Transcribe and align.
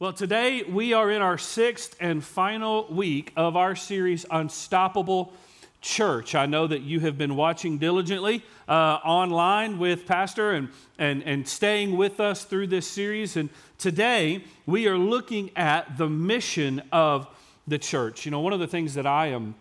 Well, 0.00 0.12
today 0.12 0.64
we 0.64 0.92
are 0.92 1.08
in 1.08 1.22
our 1.22 1.38
sixth 1.38 1.94
and 2.00 2.22
final 2.22 2.88
week 2.90 3.32
of 3.36 3.56
our 3.56 3.76
series, 3.76 4.26
Unstoppable 4.28 5.32
Church. 5.80 6.34
I 6.34 6.46
know 6.46 6.66
that 6.66 6.80
you 6.80 6.98
have 6.98 7.16
been 7.16 7.36
watching 7.36 7.78
diligently 7.78 8.42
uh, 8.66 8.98
online 9.04 9.78
with 9.78 10.04
Pastor 10.04 10.50
and, 10.50 10.70
and, 10.98 11.22
and 11.22 11.46
staying 11.46 11.96
with 11.96 12.18
us 12.18 12.42
through 12.42 12.66
this 12.66 12.88
series. 12.88 13.36
And 13.36 13.50
today 13.78 14.42
we 14.66 14.88
are 14.88 14.98
looking 14.98 15.52
at 15.54 15.96
the 15.96 16.08
mission 16.08 16.82
of 16.90 17.28
the 17.68 17.78
church. 17.78 18.24
You 18.24 18.32
know, 18.32 18.40
one 18.40 18.52
of 18.52 18.58
the 18.58 18.66
things 18.66 18.94
that 18.94 19.06
I 19.06 19.28
am 19.28 19.54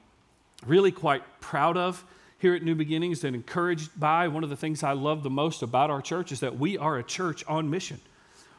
really 0.65 0.91
quite 0.91 1.21
proud 1.41 1.77
of 1.77 2.03
here 2.39 2.55
at 2.55 2.63
New 2.63 2.73
Beginnings 2.73 3.23
and 3.23 3.35
encouraged 3.35 3.99
by, 3.99 4.29
one 4.29 4.43
of 4.43 4.49
the 4.49 4.57
things 4.57 4.81
I 4.81 4.93
love 4.93 5.21
the 5.21 5.29
most 5.29 5.61
about 5.61 5.91
our 5.91 6.01
church 6.01 6.31
is 6.31 6.39
that 6.39 6.57
we 6.57 6.75
are 6.75 6.97
a 6.97 7.03
church 7.03 7.45
on 7.47 7.69
mission. 7.69 7.99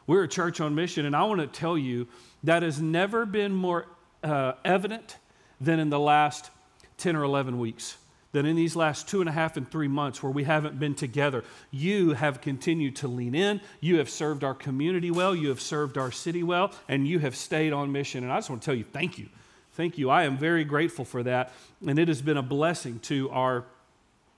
We're 0.07 0.23
a 0.23 0.27
church 0.27 0.61
on 0.61 0.75
mission, 0.75 1.05
and 1.05 1.15
I 1.15 1.23
want 1.23 1.41
to 1.41 1.47
tell 1.47 1.77
you 1.77 2.07
that 2.43 2.63
has 2.63 2.81
never 2.81 3.25
been 3.25 3.53
more 3.53 3.87
uh, 4.23 4.53
evident 4.63 5.17
than 5.59 5.79
in 5.79 5.89
the 5.89 5.99
last 5.99 6.51
10 6.97 7.15
or 7.15 7.23
11 7.23 7.57
weeks. 7.59 7.97
That 8.33 8.45
in 8.45 8.57
these 8.57 8.75
last 8.75 9.07
two 9.07 9.21
and 9.21 9.29
a 9.29 9.31
half 9.31 9.55
and 9.55 9.69
three 9.69 9.87
months 9.87 10.21
where 10.21 10.31
we 10.31 10.43
haven't 10.43 10.77
been 10.77 10.93
together, 10.93 11.45
you 11.71 12.13
have 12.13 12.41
continued 12.41 12.97
to 12.97 13.07
lean 13.07 13.33
in. 13.33 13.61
You 13.79 13.97
have 13.99 14.09
served 14.09 14.43
our 14.43 14.53
community 14.53 15.09
well. 15.09 15.33
You 15.33 15.49
have 15.49 15.61
served 15.61 15.97
our 15.97 16.11
city 16.11 16.43
well, 16.43 16.73
and 16.89 17.07
you 17.07 17.19
have 17.19 17.35
stayed 17.35 17.71
on 17.71 17.93
mission. 17.93 18.23
And 18.23 18.33
I 18.33 18.37
just 18.37 18.49
want 18.49 18.61
to 18.61 18.65
tell 18.65 18.75
you, 18.75 18.83
thank 18.83 19.17
you. 19.17 19.29
Thank 19.73 19.97
you. 19.97 20.09
I 20.09 20.23
am 20.23 20.37
very 20.37 20.65
grateful 20.65 21.05
for 21.05 21.23
that. 21.23 21.53
And 21.85 21.97
it 21.97 22.09
has 22.09 22.21
been 22.21 22.37
a 22.37 22.43
blessing 22.43 22.99
to 23.03 23.29
our 23.29 23.63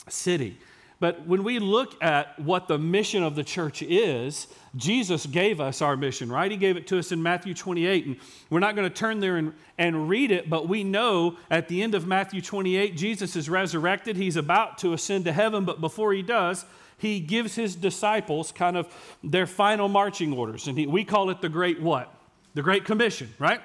city. 0.07 0.57
But 0.99 1.27
when 1.27 1.43
we 1.43 1.59
look 1.59 2.01
at 2.03 2.39
what 2.39 2.67
the 2.67 2.79
mission 2.79 3.21
of 3.21 3.35
the 3.35 3.43
church 3.43 3.83
is, 3.83 4.47
Jesus 4.75 5.27
gave 5.27 5.61
us 5.61 5.81
our 5.81 5.95
mission, 5.95 6.31
right? 6.31 6.49
He 6.49 6.57
gave 6.57 6.75
it 6.75 6.87
to 6.87 6.97
us 6.97 7.11
in 7.11 7.21
Matthew 7.21 7.53
28. 7.53 8.05
And 8.07 8.17
we're 8.49 8.59
not 8.59 8.75
going 8.75 8.89
to 8.89 8.95
turn 8.95 9.19
there 9.19 9.37
and, 9.37 9.53
and 9.77 10.09
read 10.09 10.31
it, 10.31 10.49
but 10.49 10.67
we 10.67 10.83
know 10.83 11.37
at 11.51 11.67
the 11.67 11.83
end 11.83 11.93
of 11.93 12.07
Matthew 12.07 12.41
28, 12.41 12.97
Jesus 12.97 13.35
is 13.35 13.47
resurrected. 13.47 14.15
He's 14.15 14.37
about 14.37 14.79
to 14.79 14.93
ascend 14.93 15.25
to 15.25 15.33
heaven, 15.33 15.65
but 15.65 15.81
before 15.81 16.13
he 16.13 16.23
does, 16.23 16.65
he 16.97 17.19
gives 17.19 17.53
his 17.53 17.75
disciples 17.75 18.51
kind 18.51 18.75
of 18.75 18.87
their 19.23 19.45
final 19.45 19.87
marching 19.87 20.33
orders. 20.33 20.67
And 20.67 20.77
he, 20.77 20.87
we 20.87 21.03
call 21.03 21.29
it 21.29 21.41
the 21.41 21.49
Great 21.49 21.79
what? 21.79 22.11
The 22.55 22.63
Great 22.63 22.85
Commission, 22.85 23.31
right? 23.37 23.61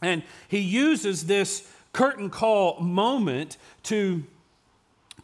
And 0.00 0.22
he 0.48 0.60
uses 0.60 1.26
this 1.26 1.70
curtain 1.92 2.30
call 2.30 2.80
moment 2.80 3.58
to 3.84 4.24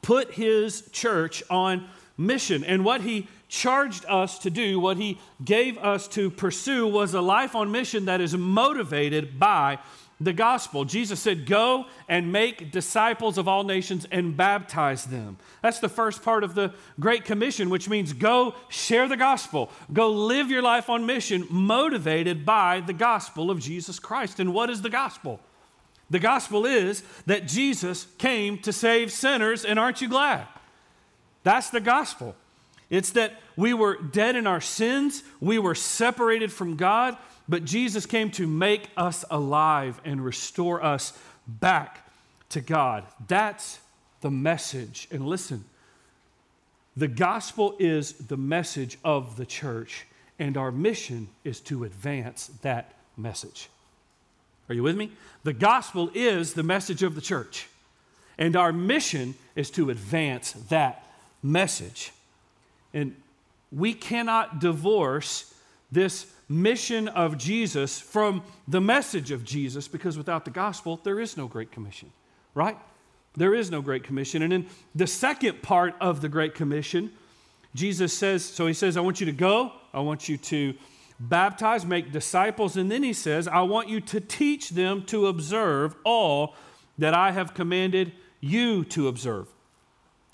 put 0.03 0.33
his 0.33 0.89
church 0.93 1.43
on 1.51 1.89
mission. 2.17 2.65
And 2.65 2.85
what 2.85 3.01
he 3.01 3.29
charged 3.49 4.05
us 4.07 4.39
to 4.41 4.51
do, 4.51 4.79
what 4.79 4.97
he 4.97 5.19
gave 5.45 5.79
us 5.79 6.07
to 6.09 6.31
pursue, 6.31 6.87
was 6.87 7.15
a 7.15 7.21
life 7.21 7.55
on 7.55 7.73
mission 7.73 8.05
that 8.05 8.21
is 8.21 8.37
motivated 8.37 9.39
by 9.39 9.79
the 10.21 10.33
gospel. 10.33 10.85
Jesus 10.85 11.19
said, 11.19 11.47
Go 11.47 11.87
and 12.09 12.31
make 12.31 12.71
disciples 12.71 13.39
of 13.39 13.49
all 13.49 13.65
nations 13.65 14.07
and 14.11 14.37
baptize 14.37 15.07
them. 15.07 15.39
That's 15.63 15.81
the 15.81 15.89
first 15.89 16.23
part 16.23 16.45
of 16.45 16.55
the 16.55 16.75
Great 17.01 17.25
Commission, 17.25 17.71
which 17.71 17.89
means 17.89 18.13
go 18.13 18.55
share 18.69 19.09
the 19.09 19.17
gospel. 19.17 19.71
Go 19.93 20.11
live 20.11 20.51
your 20.51 20.63
life 20.63 20.91
on 20.91 21.07
mission, 21.07 21.47
motivated 21.49 22.45
by 22.45 22.81
the 22.81 22.93
gospel 22.93 23.51
of 23.51 23.61
Jesus 23.61 23.99
Christ. 23.99 24.39
And 24.39 24.53
what 24.53 24.69
is 24.69 24.83
the 24.83 24.91
gospel? 24.91 25.41
The 26.11 26.19
gospel 26.19 26.67
is 26.67 27.03
that 27.27 27.47
Jesus 27.47 28.07
came 28.19 28.59
to 28.59 28.73
save 28.73 29.13
sinners, 29.13 29.65
and 29.65 29.79
aren't 29.79 30.01
you 30.01 30.09
glad? 30.09 30.47
That's 31.45 31.71
the 31.71 31.81
gospel. 31.81 32.35
It's 32.91 33.11
that 33.11 33.41
we 33.57 33.73
were 33.73 33.97
dead 33.97 34.35
in 34.35 34.47
our 34.47 34.61
sins, 34.61 35.23
we 35.41 35.59
were 35.59 35.77
separated 35.77 36.53
from 36.53 36.77
God, 36.77 37.17
but 37.49 37.65
Jesus 37.65 38.07
came 38.07 38.31
to 38.33 38.47
make 38.47 38.89
us 38.97 39.25
alive 39.31 40.01
and 40.05 40.25
restore 40.25 40.83
us 40.83 41.13
back 41.47 42.07
to 42.51 42.61
God. 42.61 43.05
That's 43.29 43.79
the 44.21 44.31
message. 44.31 45.09
And 45.11 45.27
listen, 45.27 45.65
the 46.97 47.09
gospel 47.09 47.77
is 47.79 48.13
the 48.15 48.37
message 48.37 48.99
of 49.05 49.37
the 49.37 49.47
church, 49.47 50.07
and 50.39 50.57
our 50.57 50.73
mission 50.73 51.29
is 51.45 51.61
to 51.61 51.85
advance 51.85 52.51
that 52.63 52.95
message. 53.17 53.69
Are 54.71 54.75
you 54.75 54.85
with 54.85 54.97
me? 54.97 55.11
The 55.43 55.53
gospel 55.53 56.13
is 56.15 56.55
the 56.55 56.63
message 56.63 57.03
of 57.03 57.17
the 57.17 57.21
church, 57.21 57.67
and 58.39 58.55
our 58.55 58.73
mission 58.73 59.35
is 59.57 59.69
to 59.73 59.91
advance 59.91 60.53
that 60.69 61.05
message. 61.43 62.13
And 62.95 63.17
we 63.73 63.93
cannot 63.93 64.61
divorce 64.61 65.53
this 65.91 66.33
mission 66.49 67.09
of 67.09 67.37
Jesus 67.37 68.01
from 68.01 68.43
the 68.69 68.81
message 68.81 69.33
of 69.33 69.45
Jesus 69.45 69.89
because 69.89 70.17
without 70.17 70.45
the 70.45 70.53
gospel, 70.53 71.01
there 71.03 71.19
is 71.19 71.37
no 71.37 71.49
Great 71.49 71.73
Commission, 71.73 72.13
right? 72.55 72.79
There 73.37 73.55
is 73.55 73.73
no 73.73 73.83
Great 73.83 74.05
Commission. 74.05 74.43
And 74.43 74.53
in 74.53 74.67
the 74.95 75.07
second 75.07 75.63
part 75.63 75.97
of 76.01 76.21
the 76.21 76.29
Great 76.29 76.55
Commission, 76.55 77.13
Jesus 77.75 78.13
says, 78.13 78.45
so 78.45 78.69
he 78.69 78.75
says, 78.75 78.97
I 78.97 79.01
want 79.01 79.19
you 79.19 79.27
to 79.27 79.33
go, 79.33 79.73
I 79.93 80.01
want 80.01 80.29
you 80.29 80.37
to 80.37 80.75
baptize, 81.21 81.85
make 81.85 82.11
disciples, 82.11 82.77
and 82.77 82.91
then 82.91 83.03
he 83.03 83.13
says, 83.13 83.47
I 83.47 83.61
want 83.61 83.89
you 83.89 84.01
to 84.01 84.21
teach 84.21 84.71
them 84.71 85.05
to 85.05 85.27
observe 85.27 85.95
all 86.05 86.55
that 86.99 87.15
I 87.15 87.31
have 87.33 87.55
commanded 87.55 88.13
you 88.41 88.85
to 88.87 89.07
observe. 89.09 89.47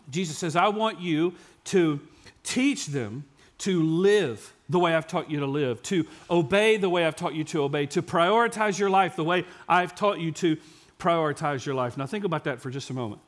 Jesus 0.09 0.39
says, 0.39 0.55
I 0.55 0.69
want 0.69 1.01
you 1.01 1.35
to 1.65 2.01
teach 2.45 2.87
them 2.87 3.25
to 3.59 3.83
live 3.83 4.53
the 4.69 4.79
way 4.79 4.95
I've 4.95 5.07
taught 5.07 5.31
you 5.31 5.41
to 5.41 5.47
live, 5.47 5.83
to 5.85 6.07
obey 6.31 6.77
the 6.77 6.89
way 6.89 7.05
I've 7.05 7.17
taught 7.17 7.35
you 7.35 7.45
to 7.45 7.63
obey, 7.63 7.87
to 7.87 8.03
prioritize 8.03 8.79
your 8.79 8.91
life 8.91 9.17
the 9.17 9.25
way 9.25 9.45
I've 9.69 9.95
taught 9.95 10.21
you 10.21 10.31
to 10.33 10.57
prioritize 10.99 11.67
your 11.67 11.75
life. 11.75 11.97
Now, 11.97 12.07
think 12.07 12.25
about 12.25 12.45
that 12.45 12.61
for 12.61 12.71
just 12.71 12.91
a 12.91 12.95
moment. 12.95 13.21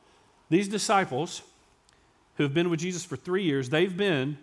These 0.49 0.67
disciples 0.67 1.41
who 2.35 2.43
have 2.43 2.53
been 2.53 2.69
with 2.69 2.79
Jesus 2.79 3.03
for 3.03 3.15
three 3.15 3.43
years, 3.43 3.69
they've 3.69 3.95
been 3.95 4.37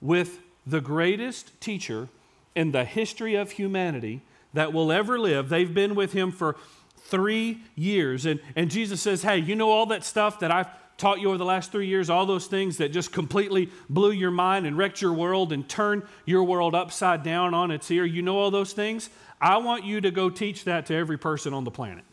with 0.00 0.40
the 0.66 0.80
greatest 0.80 1.60
teacher 1.60 2.08
in 2.54 2.72
the 2.72 2.84
history 2.84 3.34
of 3.34 3.52
humanity 3.52 4.22
that 4.54 4.72
will 4.72 4.92
ever 4.92 5.18
live. 5.18 5.48
They've 5.48 5.72
been 5.72 5.94
with 5.94 6.12
him 6.12 6.30
for 6.30 6.56
three 6.98 7.60
years. 7.74 8.26
And, 8.26 8.40
and 8.56 8.70
Jesus 8.70 9.00
says, 9.00 9.22
Hey, 9.22 9.38
you 9.38 9.56
know 9.56 9.70
all 9.70 9.86
that 9.86 10.04
stuff 10.04 10.40
that 10.40 10.50
I've 10.50 10.68
taught 10.98 11.20
you 11.20 11.28
over 11.28 11.38
the 11.38 11.44
last 11.44 11.72
three 11.72 11.86
years, 11.86 12.10
all 12.10 12.26
those 12.26 12.46
things 12.46 12.76
that 12.76 12.90
just 12.92 13.12
completely 13.12 13.70
blew 13.88 14.12
your 14.12 14.30
mind 14.30 14.66
and 14.66 14.78
wrecked 14.78 15.02
your 15.02 15.12
world 15.12 15.52
and 15.52 15.68
turned 15.68 16.02
your 16.26 16.44
world 16.44 16.74
upside 16.74 17.22
down 17.22 17.54
on 17.54 17.70
its 17.70 17.90
ear. 17.90 18.04
You 18.04 18.22
know 18.22 18.38
all 18.38 18.50
those 18.50 18.72
things? 18.72 19.10
I 19.40 19.56
want 19.56 19.84
you 19.84 20.00
to 20.00 20.10
go 20.10 20.30
teach 20.30 20.64
that 20.64 20.86
to 20.86 20.94
every 20.94 21.18
person 21.18 21.52
on 21.54 21.64
the 21.64 21.70
planet. 21.70 22.04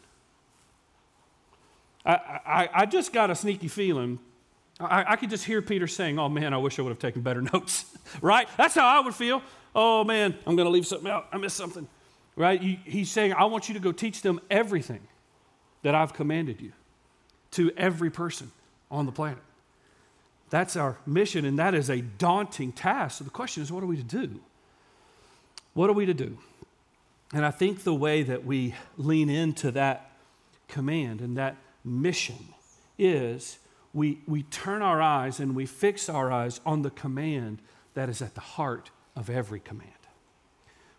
I, 2.06 2.14
I, 2.46 2.70
I 2.74 2.86
just 2.86 3.14
got 3.14 3.30
a 3.30 3.36
sneaky 3.36 3.68
feeling. 3.68 4.20
I, 4.80 5.14
I 5.14 5.16
could 5.18 5.30
just 5.30 5.46
hear 5.46 5.62
Peter 5.62 5.86
saying, 5.88 6.18
Oh 6.18 6.30
man, 6.30 6.54
I 6.54 6.58
wish 6.58 6.80
I 6.80 6.82
would 6.82 6.90
have 6.90 7.00
taken 7.00 7.22
better 7.22 7.42
notes. 7.54 7.86
right? 8.22 8.48
That's 8.58 8.74
how 8.74 8.88
I 8.88 9.02
would 9.02 9.14
feel 9.14 9.44
oh 9.76 10.04
man, 10.04 10.36
I'm 10.46 10.56
going 10.56 10.66
to 10.66 10.72
leave 10.72 10.88
something 10.88 11.10
out. 11.10 11.28
I 11.32 11.38
missed 11.38 11.58
something. 11.58 11.88
Right? 12.36 12.62
He's 12.62 13.12
saying, 13.12 13.34
I 13.34 13.46
want 13.46 13.68
you 13.68 13.74
to 13.74 13.82
go 13.82 13.92
teach 13.92 14.22
them 14.22 14.40
everything 14.50 15.02
that 15.82 15.94
I've 15.94 16.14
commanded 16.14 16.62
you 16.62 16.72
to 17.52 17.72
every 17.76 18.10
person 18.10 18.52
on 18.90 19.06
the 19.06 19.12
planet. 19.12 19.44
That's 20.50 20.76
our 20.76 20.98
mission, 21.06 21.46
and 21.46 21.60
that 21.60 21.74
is 21.74 21.90
a 21.90 22.02
daunting 22.02 22.72
task. 22.72 23.18
So 23.18 23.24
the 23.24 23.30
question 23.30 23.62
is, 23.62 23.72
what 23.72 23.84
are 23.84 23.88
we 23.88 23.98
to 23.98 24.04
do? 24.04 24.40
What 25.74 25.90
are 25.90 25.94
we 25.94 26.06
to 26.06 26.14
do? 26.14 26.38
And 27.34 27.46
I 27.46 27.52
think 27.52 27.84
the 27.84 27.94
way 27.94 28.24
that 28.24 28.46
we 28.46 28.74
lean 28.98 29.30
into 29.30 29.72
that 29.72 30.12
command 30.68 31.22
and 31.22 31.38
that 31.38 31.58
mission 31.84 32.54
is 32.98 33.60
we, 33.94 34.20
we 34.28 34.44
turn 34.44 34.82
our 34.82 35.02
eyes 35.02 35.40
and 35.40 35.56
we 35.56 35.66
fix 35.66 36.10
our 36.10 36.32
eyes 36.32 36.60
on 36.66 36.82
the 36.82 36.90
command 36.90 37.60
that 37.94 38.10
is 38.10 38.22
at 38.22 38.34
the 38.36 38.42
heart 38.42 38.90
of 39.16 39.30
every 39.30 39.60
command. 39.60 39.92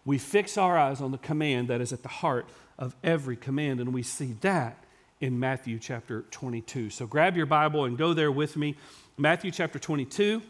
We 0.04 0.18
fix 0.18 0.56
our 0.56 0.78
eyes 0.78 1.00
on 1.00 1.12
the 1.12 1.18
command 1.18 1.68
that 1.68 1.80
is 1.80 1.92
at 1.92 2.02
the 2.02 2.08
heart 2.08 2.48
of 2.78 2.96
every 3.04 3.36
command, 3.36 3.80
and 3.80 3.92
we 3.92 4.02
see 4.02 4.34
that 4.40 4.82
in 5.20 5.38
Matthew 5.38 5.78
chapter 5.78 6.22
22. 6.30 6.90
So 6.90 7.06
grab 7.06 7.36
your 7.36 7.46
Bible 7.46 7.84
and 7.84 7.98
go 7.98 8.14
there 8.14 8.32
with 8.32 8.56
me. 8.56 8.76
Matthew 9.18 9.50
chapter 9.50 9.78
22. 9.78 10.42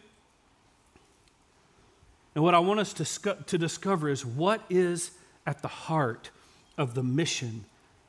And 2.34 2.44
what 2.44 2.54
I 2.54 2.60
want 2.60 2.78
us 2.78 2.92
to, 2.94 3.34
to 3.34 3.58
discover 3.58 4.08
is 4.08 4.24
what 4.24 4.62
is 4.70 5.10
at 5.46 5.62
the 5.62 5.68
heart 5.68 6.30
of 6.78 6.94
the 6.94 7.02
mission 7.02 7.64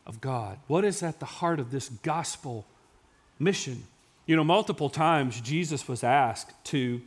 of 0.06 0.22
God? 0.22 0.60
What 0.68 0.86
is 0.86 1.02
at 1.02 1.20
the 1.20 1.26
heart 1.26 1.60
of 1.60 1.72
this 1.72 1.90
gospel 1.90 2.66
mission? 3.40 3.84
You 4.28 4.36
know, 4.36 4.44
multiple 4.44 4.90
times 4.90 5.42
Jesus 5.42 5.88
was 5.88 6.04
asked 6.04 6.54
to 6.66 7.02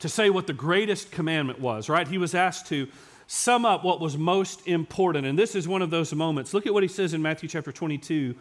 to 0.00 0.08
say 0.08 0.30
what 0.30 0.46
the 0.46 0.52
greatest 0.52 1.10
commandment 1.10 1.60
was, 1.60 1.88
right? 1.88 2.06
He 2.06 2.18
was 2.18 2.34
asked 2.34 2.66
to 2.68 2.88
sum 3.26 3.64
up 3.64 3.84
what 3.84 4.00
was 4.00 4.16
most 4.16 4.66
important. 4.66 5.26
And 5.26 5.38
this 5.38 5.54
is 5.54 5.66
one 5.66 5.82
of 5.82 5.90
those 5.90 6.14
moments. 6.14 6.52
Look 6.52 6.66
at 6.66 6.74
what 6.74 6.82
he 6.82 6.88
says 6.88 7.14
in 7.14 7.22
Matthew 7.22 7.48
chapter 7.48 7.72
22, 7.72 8.34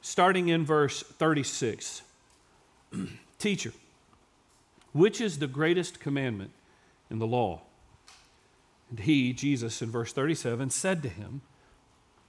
starting 0.00 0.48
in 0.48 0.64
verse 0.64 1.02
36. 1.02 2.02
Teacher, 3.38 3.72
which 4.92 5.20
is 5.20 5.38
the 5.38 5.46
greatest 5.46 5.98
commandment 5.98 6.52
in 7.10 7.18
the 7.18 7.26
law? 7.26 7.62
And 8.90 9.00
he, 9.00 9.32
Jesus, 9.32 9.82
in 9.82 9.90
verse 9.90 10.12
37, 10.12 10.70
said 10.70 11.02
to 11.02 11.08
him, 11.08 11.40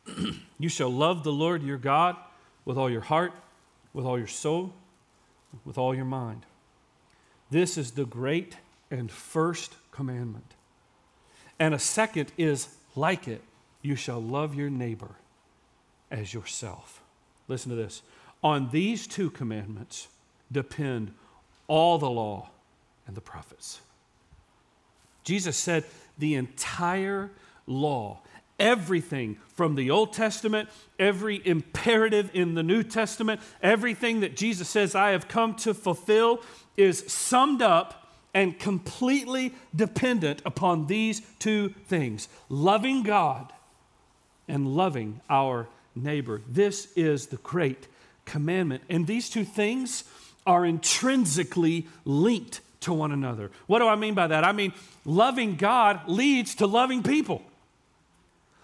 You 0.58 0.70
shall 0.70 0.90
love 0.90 1.24
the 1.24 1.32
Lord 1.32 1.62
your 1.62 1.78
God 1.78 2.16
with 2.66 2.78
all 2.78 2.90
your 2.90 3.02
heart, 3.02 3.34
with 3.94 4.06
all 4.06 4.18
your 4.18 4.28
soul, 4.28 4.74
with 5.66 5.78
all 5.78 5.94
your 5.94 6.06
mind. 6.06 6.46
This 7.54 7.78
is 7.78 7.92
the 7.92 8.06
great 8.06 8.58
and 8.90 9.12
first 9.12 9.76
commandment. 9.92 10.56
And 11.60 11.76
a 11.76 11.80
second 11.80 12.32
is 12.36 12.68
like 12.96 13.28
it 13.28 13.44
you 13.84 13.96
shall 13.96 14.20
love 14.20 14.56
your 14.56 14.72
neighbor 14.72 15.12
as 16.10 16.34
yourself. 16.34 17.04
Listen 17.48 17.70
to 17.70 17.76
this. 17.76 18.02
On 18.44 18.72
these 18.72 19.06
two 19.06 19.30
commandments 19.30 20.08
depend 20.52 21.14
all 21.68 22.00
the 22.00 22.10
law 22.10 22.50
and 23.06 23.16
the 23.16 23.22
prophets. 23.22 23.82
Jesus 25.24 25.56
said 25.56 25.84
the 26.18 26.34
entire 26.34 27.30
law, 27.68 28.22
everything 28.60 29.38
from 29.54 29.76
the 29.76 29.92
Old 29.92 30.12
Testament, 30.12 30.70
every 30.98 31.40
imperative 31.46 32.32
in 32.34 32.56
the 32.56 32.64
New 32.64 32.82
Testament, 32.82 33.42
everything 33.62 34.22
that 34.22 34.36
Jesus 34.36 34.68
says, 34.70 34.96
I 34.96 35.12
have 35.12 35.28
come 35.28 35.54
to 35.58 35.76
fulfill, 35.76 36.42
is 36.78 37.04
summed 37.08 37.62
up 37.62 38.04
and 38.34 38.58
completely 38.58 39.54
dependent 39.76 40.42
upon 40.46 40.88
these 40.88 41.22
two 41.40 41.70
things 41.88 42.28
loving 42.50 43.04
God 43.04 43.54
and 44.48 44.76
loving 44.76 45.22
our 45.30 45.68
neighbor. 45.96 46.42
This 46.50 46.92
is 46.96 47.28
the 47.28 47.38
great 47.38 47.88
commandment. 48.26 48.84
And 48.90 49.06
these 49.06 49.30
two 49.30 49.46
things 49.46 50.04
are 50.46 50.66
intrinsically 50.66 51.88
linked 52.06 52.62
to 52.82 52.94
one 52.94 53.12
another. 53.12 53.52
What 53.68 53.80
do 53.80 53.88
I 53.88 53.96
mean 53.96 54.14
by 54.14 54.28
that? 54.28 54.44
I 54.44 54.52
mean, 54.52 54.74
loving 55.06 55.56
God 55.56 56.02
leads 56.08 56.56
to 56.56 56.68
loving 56.68 57.04
people. 57.04 57.42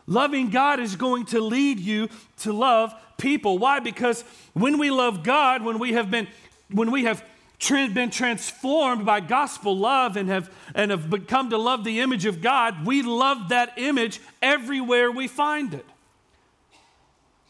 Loving 0.08 0.50
God 0.50 0.80
is 0.80 0.96
going 0.96 1.26
to 1.28 1.40
lead 1.40 1.80
you 1.80 2.10
to 2.40 2.52
love 2.52 2.94
people. 3.18 3.60
Why? 3.60 3.80
Because 3.80 4.24
when 4.54 4.80
we 4.80 4.90
love 4.90 5.24
God, 5.24 5.64
when 5.64 5.78
we 5.78 5.94
have 5.94 6.10
been 6.10 6.28
when 6.72 6.92
we 6.92 7.04
have 7.04 7.24
been 7.60 8.10
transformed 8.10 9.06
by 9.06 9.20
gospel 9.20 9.78
love 9.78 10.18
and 10.18 10.30
have 10.30 10.52
and 10.74 10.92
have 10.92 11.10
become 11.10 11.50
to 11.50 11.58
love 11.58 11.84
the 11.84 12.00
image 12.00 12.26
of 12.26 12.42
God, 12.42 12.86
we 12.86 13.02
love 13.02 13.50
that 13.50 13.74
image 13.78 14.20
everywhere 14.42 15.12
we 15.12 15.28
find 15.28 15.74
it. 15.74 15.86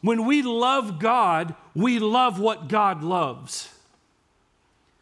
When 0.01 0.25
we 0.25 0.41
love 0.41 0.99
God, 0.99 1.55
we 1.75 1.99
love 1.99 2.39
what 2.39 2.67
God 2.67 3.03
loves. 3.03 3.73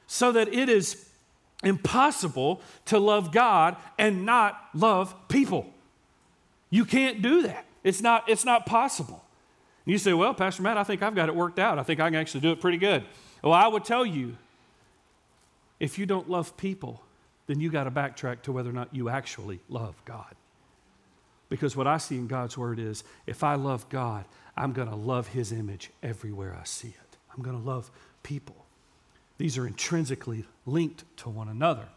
So 0.07 0.31
that 0.31 0.53
it 0.53 0.69
is 0.69 1.07
impossible 1.63 2.61
to 2.85 2.97
love 2.97 3.31
God 3.31 3.75
and 3.97 4.25
not 4.25 4.59
love 4.73 5.15
people. 5.27 5.67
You 6.69 6.85
can't 6.85 7.21
do 7.21 7.43
that. 7.43 7.65
It's 7.83 8.01
not, 8.01 8.27
it's 8.27 8.45
not 8.45 8.65
possible. 8.65 9.23
You 9.85 9.97
say, 9.97 10.13
Well, 10.13 10.33
Pastor 10.33 10.63
Matt, 10.63 10.77
I 10.77 10.83
think 10.83 11.01
I've 11.01 11.15
got 11.15 11.29
it 11.29 11.35
worked 11.35 11.59
out. 11.59 11.79
I 11.79 11.83
think 11.83 11.99
I 11.99 12.09
can 12.09 12.15
actually 12.15 12.41
do 12.41 12.51
it 12.51 12.59
pretty 12.59 12.77
good. 12.77 13.05
Well, 13.41 13.53
I 13.53 13.67
would 13.67 13.85
tell 13.85 14.05
you 14.05 14.35
if 15.79 15.97
you 15.97 16.05
don't 16.05 16.29
love 16.29 16.57
people, 16.57 17.03
then 17.47 17.59
you 17.59 17.69
got 17.69 17.85
to 17.85 17.91
backtrack 17.91 18.41
to 18.43 18.51
whether 18.51 18.69
or 18.69 18.73
not 18.73 18.93
you 18.93 19.09
actually 19.09 19.59
love 19.69 19.95
God. 20.05 20.35
Because 21.49 21.75
what 21.75 21.87
I 21.87 21.97
see 21.97 22.15
in 22.15 22.27
God's 22.27 22.57
word 22.57 22.79
is 22.79 23.03
if 23.25 23.43
I 23.43 23.55
love 23.55 23.87
God, 23.89 24.25
I'm 24.55 24.73
going 24.73 24.89
to 24.89 24.95
love 24.95 25.27
his 25.27 25.51
image 25.51 25.91
everywhere 26.03 26.57
I 26.59 26.65
see 26.65 26.89
it. 26.89 27.17
I'm 27.35 27.43
going 27.43 27.57
to 27.57 27.65
love 27.65 27.89
people. 28.23 28.55
These 29.37 29.57
are 29.57 29.67
intrinsically 29.67 30.45
linked 30.65 31.03
to 31.17 31.29
one 31.29 31.47
another. 31.47 31.87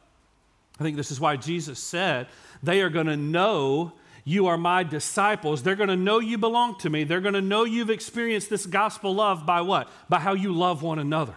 I 0.78 0.82
think 0.82 0.96
this 0.96 1.10
is 1.10 1.20
why 1.20 1.36
Jesus 1.36 1.78
said, 1.78 2.28
They 2.62 2.80
are 2.80 2.90
going 2.90 3.06
to 3.06 3.16
know 3.16 3.92
you 4.24 4.46
are 4.46 4.58
my 4.58 4.82
disciples. 4.82 5.62
They're 5.62 5.76
going 5.76 5.88
to 5.88 5.96
know 5.96 6.18
you 6.18 6.38
belong 6.38 6.78
to 6.78 6.90
me. 6.90 7.04
They're 7.04 7.20
going 7.20 7.34
to 7.34 7.40
know 7.40 7.64
you've 7.64 7.90
experienced 7.90 8.50
this 8.50 8.66
gospel 8.66 9.14
love 9.14 9.46
by 9.46 9.62
what? 9.62 9.88
By 10.08 10.20
how 10.20 10.34
you 10.34 10.52
love 10.52 10.82
one 10.82 10.98
another. 10.98 11.34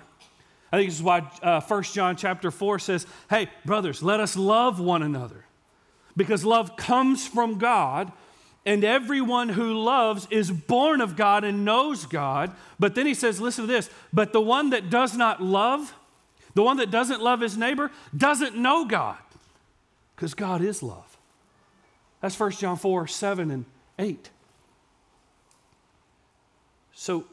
I 0.73 0.77
think 0.77 0.89
this 0.89 0.97
is 0.97 1.03
why 1.03 1.19
uh, 1.43 1.61
1 1.61 1.83
John 1.83 2.15
chapter 2.15 2.49
4 2.49 2.79
says, 2.79 3.05
Hey, 3.29 3.47
brothers, 3.63 4.01
let 4.01 4.19
us 4.19 4.35
love 4.35 4.79
one 4.79 5.03
another. 5.03 5.45
Because 6.17 6.43
love 6.43 6.75
comes 6.77 7.27
from 7.27 7.59
God, 7.59 8.11
and 8.65 8.83
everyone 8.83 9.49
who 9.49 9.73
loves 9.73 10.27
is 10.31 10.49
born 10.49 10.99
of 10.99 11.15
God 11.15 11.43
and 11.43 11.63
knows 11.63 12.07
God. 12.07 12.55
But 12.79 12.95
then 12.95 13.05
he 13.05 13.13
says, 13.13 13.39
listen 13.39 13.67
to 13.67 13.71
this, 13.71 13.87
but 14.11 14.33
the 14.33 14.41
one 14.41 14.71
that 14.71 14.89
does 14.89 15.15
not 15.15 15.43
love, 15.43 15.93
the 16.55 16.63
one 16.63 16.77
that 16.77 16.89
doesn't 16.89 17.21
love 17.21 17.41
his 17.41 17.55
neighbor, 17.55 17.91
doesn't 18.15 18.57
know 18.57 18.85
God, 18.85 19.17
because 20.15 20.33
God 20.33 20.63
is 20.63 20.81
love. 20.81 21.17
That's 22.19 22.39
1 22.39 22.51
John 22.51 22.77
4 22.77 23.05
7 23.05 23.51
and 23.51 23.65
8. 23.99 24.29
So, 26.93 27.25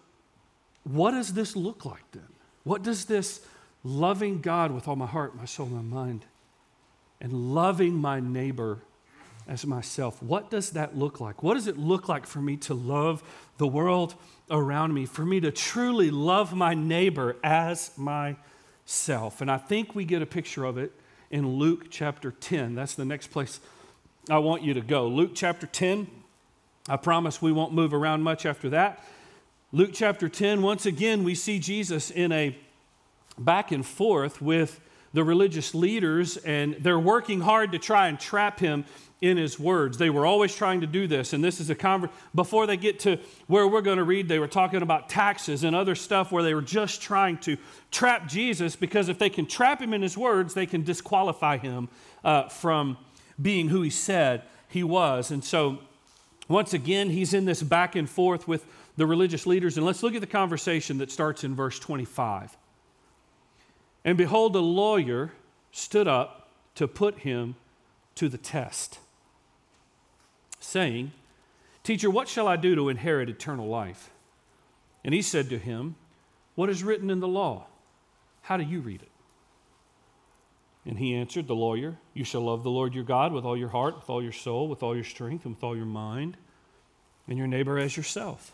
what 0.84 1.12
does 1.12 1.32
this 1.32 1.56
look 1.56 1.86
like 1.86 2.04
then? 2.12 2.29
What 2.70 2.84
does 2.84 3.06
this 3.06 3.44
loving 3.82 4.40
God 4.40 4.70
with 4.70 4.86
all 4.86 4.94
my 4.94 5.06
heart, 5.06 5.34
my 5.34 5.44
soul, 5.44 5.66
my 5.66 5.82
mind, 5.82 6.24
and 7.20 7.52
loving 7.52 7.94
my 7.94 8.20
neighbor 8.20 8.78
as 9.48 9.66
myself. 9.66 10.22
What 10.22 10.52
does 10.52 10.70
that 10.70 10.96
look 10.96 11.20
like? 11.20 11.42
What 11.42 11.54
does 11.54 11.66
it 11.66 11.76
look 11.76 12.08
like 12.08 12.26
for 12.26 12.40
me 12.40 12.56
to 12.58 12.74
love 12.74 13.24
the 13.58 13.66
world 13.66 14.14
around 14.52 14.94
me, 14.94 15.04
for 15.04 15.24
me 15.24 15.40
to 15.40 15.50
truly 15.50 16.12
love 16.12 16.54
my 16.54 16.74
neighbor 16.74 17.34
as 17.42 17.90
myself? 17.98 19.40
And 19.40 19.50
I 19.50 19.58
think 19.58 19.96
we 19.96 20.04
get 20.04 20.22
a 20.22 20.26
picture 20.26 20.64
of 20.64 20.78
it 20.78 20.92
in 21.28 21.58
Luke 21.58 21.86
chapter 21.90 22.30
10. 22.30 22.76
That's 22.76 22.94
the 22.94 23.04
next 23.04 23.32
place 23.32 23.58
I 24.30 24.38
want 24.38 24.62
you 24.62 24.74
to 24.74 24.80
go. 24.80 25.08
Luke 25.08 25.32
chapter 25.34 25.66
10. 25.66 26.06
I 26.88 26.96
promise 26.98 27.42
we 27.42 27.50
won't 27.50 27.72
move 27.72 27.92
around 27.92 28.22
much 28.22 28.46
after 28.46 28.70
that. 28.70 29.04
Luke 29.72 29.90
chapter 29.92 30.28
10, 30.28 30.62
once 30.62 30.84
again, 30.84 31.22
we 31.22 31.32
see 31.32 31.60
Jesus 31.60 32.10
in 32.10 32.32
a 32.32 32.58
back 33.38 33.70
and 33.70 33.86
forth 33.86 34.42
with 34.42 34.80
the 35.12 35.22
religious 35.22 35.76
leaders, 35.76 36.36
and 36.38 36.74
they're 36.80 36.98
working 36.98 37.42
hard 37.42 37.70
to 37.70 37.78
try 37.78 38.08
and 38.08 38.18
trap 38.18 38.58
him 38.58 38.84
in 39.20 39.36
his 39.36 39.60
words. 39.60 39.96
They 39.96 40.10
were 40.10 40.26
always 40.26 40.56
trying 40.56 40.80
to 40.80 40.88
do 40.88 41.06
this, 41.06 41.32
and 41.32 41.44
this 41.44 41.60
is 41.60 41.70
a 41.70 41.76
conver- 41.76 42.10
before 42.34 42.66
they 42.66 42.76
get 42.76 42.98
to 43.00 43.20
where 43.46 43.64
we're 43.68 43.80
going 43.80 43.98
to 43.98 44.04
read, 44.04 44.26
they 44.26 44.40
were 44.40 44.48
talking 44.48 44.82
about 44.82 45.08
taxes 45.08 45.62
and 45.62 45.76
other 45.76 45.94
stuff 45.94 46.32
where 46.32 46.42
they 46.42 46.52
were 46.52 46.62
just 46.62 47.00
trying 47.00 47.38
to 47.38 47.56
trap 47.92 48.26
Jesus 48.26 48.74
because 48.74 49.08
if 49.08 49.20
they 49.20 49.30
can 49.30 49.46
trap 49.46 49.80
him 49.80 49.94
in 49.94 50.02
his 50.02 50.18
words, 50.18 50.52
they 50.52 50.66
can 50.66 50.82
disqualify 50.82 51.58
him 51.58 51.88
uh, 52.24 52.48
from 52.48 52.96
being 53.40 53.68
who 53.68 53.82
he 53.82 53.90
said 53.90 54.42
he 54.66 54.82
was. 54.82 55.30
And 55.30 55.44
so, 55.44 55.78
once 56.48 56.74
again, 56.74 57.10
he's 57.10 57.32
in 57.32 57.44
this 57.44 57.62
back 57.62 57.94
and 57.94 58.10
forth 58.10 58.48
with 58.48 58.66
the 58.96 59.06
religious 59.06 59.46
leaders, 59.46 59.76
and 59.76 59.86
let's 59.86 60.02
look 60.02 60.14
at 60.14 60.20
the 60.20 60.26
conversation 60.26 60.98
that 60.98 61.10
starts 61.10 61.44
in 61.44 61.54
verse 61.54 61.78
25. 61.78 62.56
And 64.04 64.16
behold, 64.16 64.56
a 64.56 64.60
lawyer 64.60 65.32
stood 65.72 66.08
up 66.08 66.50
to 66.74 66.88
put 66.88 67.20
him 67.20 67.56
to 68.16 68.28
the 68.28 68.38
test 68.38 68.98
saying, 70.60 71.12
Teacher, 71.82 72.10
what 72.10 72.28
shall 72.28 72.46
I 72.46 72.56
do 72.56 72.74
to 72.74 72.88
inherit 72.90 73.28
eternal 73.28 73.66
life? 73.66 74.10
And 75.02 75.14
he 75.14 75.22
said 75.22 75.48
to 75.48 75.58
him, 75.58 75.96
What 76.54 76.70
is 76.70 76.84
written 76.84 77.10
in 77.10 77.20
the 77.20 77.28
law? 77.28 77.66
How 78.42 78.56
do 78.56 78.64
you 78.64 78.80
read 78.80 79.02
it? 79.02 79.10
And 80.86 80.98
he 80.98 81.14
answered, 81.14 81.46
The 81.46 81.54
lawyer, 81.54 81.98
You 82.14 82.24
shall 82.24 82.42
love 82.42 82.62
the 82.62 82.70
Lord 82.70 82.94
your 82.94 83.04
God 83.04 83.32
with 83.32 83.44
all 83.44 83.56
your 83.56 83.68
heart, 83.70 83.96
with 83.96 84.10
all 84.10 84.22
your 84.22 84.32
soul, 84.32 84.68
with 84.68 84.82
all 84.82 84.94
your 84.94 85.04
strength, 85.04 85.44
and 85.44 85.54
with 85.54 85.64
all 85.64 85.76
your 85.76 85.86
mind, 85.86 86.36
and 87.26 87.38
your 87.38 87.46
neighbor 87.46 87.78
as 87.78 87.96
yourself. 87.96 88.52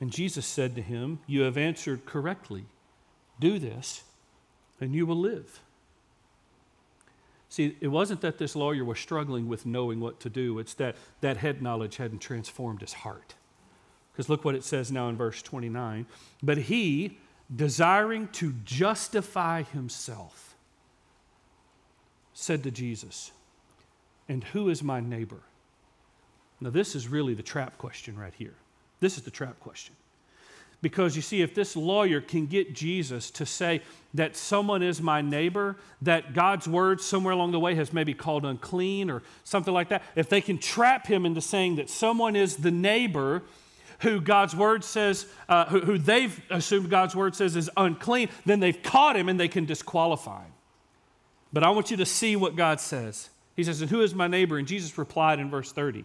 And 0.00 0.10
Jesus 0.10 0.46
said 0.46 0.74
to 0.74 0.82
him, 0.82 1.20
You 1.26 1.42
have 1.42 1.56
answered 1.56 2.04
correctly. 2.04 2.66
Do 3.40 3.58
this, 3.58 4.04
and 4.80 4.94
you 4.94 5.06
will 5.06 5.18
live. 5.18 5.60
See, 7.48 7.76
it 7.80 7.88
wasn't 7.88 8.20
that 8.22 8.38
this 8.38 8.56
lawyer 8.56 8.84
was 8.84 8.98
struggling 8.98 9.48
with 9.48 9.64
knowing 9.64 10.00
what 10.00 10.18
to 10.20 10.28
do, 10.28 10.58
it's 10.58 10.74
that 10.74 10.96
that 11.20 11.36
head 11.36 11.62
knowledge 11.62 11.96
hadn't 11.96 12.18
transformed 12.18 12.80
his 12.80 12.92
heart. 12.92 13.34
Because 14.12 14.28
look 14.28 14.44
what 14.44 14.54
it 14.54 14.64
says 14.64 14.90
now 14.92 15.08
in 15.08 15.16
verse 15.16 15.42
29. 15.42 16.06
But 16.42 16.58
he, 16.58 17.18
desiring 17.54 18.28
to 18.28 18.54
justify 18.64 19.62
himself, 19.62 20.54
said 22.32 22.62
to 22.64 22.70
Jesus, 22.70 23.30
And 24.28 24.42
who 24.44 24.68
is 24.68 24.82
my 24.82 25.00
neighbor? 25.00 25.42
Now, 26.60 26.70
this 26.70 26.94
is 26.94 27.08
really 27.08 27.34
the 27.34 27.42
trap 27.42 27.78
question 27.78 28.18
right 28.18 28.34
here. 28.36 28.54
This 29.00 29.16
is 29.16 29.22
the 29.24 29.30
trap 29.30 29.60
question. 29.60 29.94
Because 30.84 31.16
you 31.16 31.22
see, 31.22 31.40
if 31.40 31.54
this 31.54 31.76
lawyer 31.76 32.20
can 32.20 32.44
get 32.46 32.74
Jesus 32.74 33.30
to 33.32 33.46
say 33.46 33.80
that 34.12 34.36
someone 34.36 34.82
is 34.82 35.00
my 35.00 35.22
neighbor, 35.22 35.76
that 36.02 36.34
God's 36.34 36.68
word 36.68 37.00
somewhere 37.00 37.32
along 37.32 37.52
the 37.52 37.58
way 37.58 37.74
has 37.74 37.90
maybe 37.90 38.12
called 38.12 38.44
unclean 38.44 39.10
or 39.10 39.22
something 39.44 39.72
like 39.72 39.88
that, 39.88 40.02
if 40.14 40.28
they 40.28 40.42
can 40.42 40.58
trap 40.58 41.06
him 41.06 41.24
into 41.24 41.40
saying 41.40 41.76
that 41.76 41.88
someone 41.88 42.36
is 42.36 42.56
the 42.56 42.70
neighbor 42.70 43.42
who 44.00 44.20
God's 44.20 44.54
word 44.54 44.84
says, 44.84 45.26
uh, 45.48 45.64
who, 45.66 45.80
who 45.80 45.96
they've 45.96 46.38
assumed 46.50 46.90
God's 46.90 47.16
word 47.16 47.34
says 47.34 47.56
is 47.56 47.70
unclean, 47.78 48.28
then 48.44 48.60
they've 48.60 48.82
caught 48.82 49.16
him 49.16 49.30
and 49.30 49.40
they 49.40 49.48
can 49.48 49.64
disqualify 49.64 50.42
him. 50.42 50.52
But 51.50 51.64
I 51.64 51.70
want 51.70 51.90
you 51.90 51.96
to 51.96 52.06
see 52.06 52.36
what 52.36 52.56
God 52.56 52.78
says. 52.78 53.30
He 53.56 53.64
says, 53.64 53.80
And 53.80 53.90
who 53.90 54.02
is 54.02 54.14
my 54.14 54.26
neighbor? 54.26 54.58
And 54.58 54.68
Jesus 54.68 54.98
replied 54.98 55.38
in 55.38 55.48
verse 55.48 55.72
30 55.72 56.04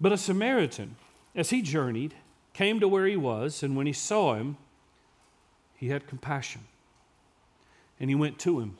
But 0.00 0.12
a 0.12 0.16
Samaritan, 0.16 0.96
as 1.34 1.50
he 1.50 1.62
journeyed, 1.62 2.14
came 2.52 2.80
to 2.80 2.88
where 2.88 3.06
he 3.06 3.16
was, 3.16 3.62
and 3.62 3.76
when 3.76 3.86
he 3.86 3.92
saw 3.92 4.34
him, 4.34 4.56
he 5.76 5.88
had 5.88 6.06
compassion. 6.06 6.62
And 8.00 8.10
he 8.10 8.16
went 8.16 8.38
to 8.40 8.60
him, 8.60 8.76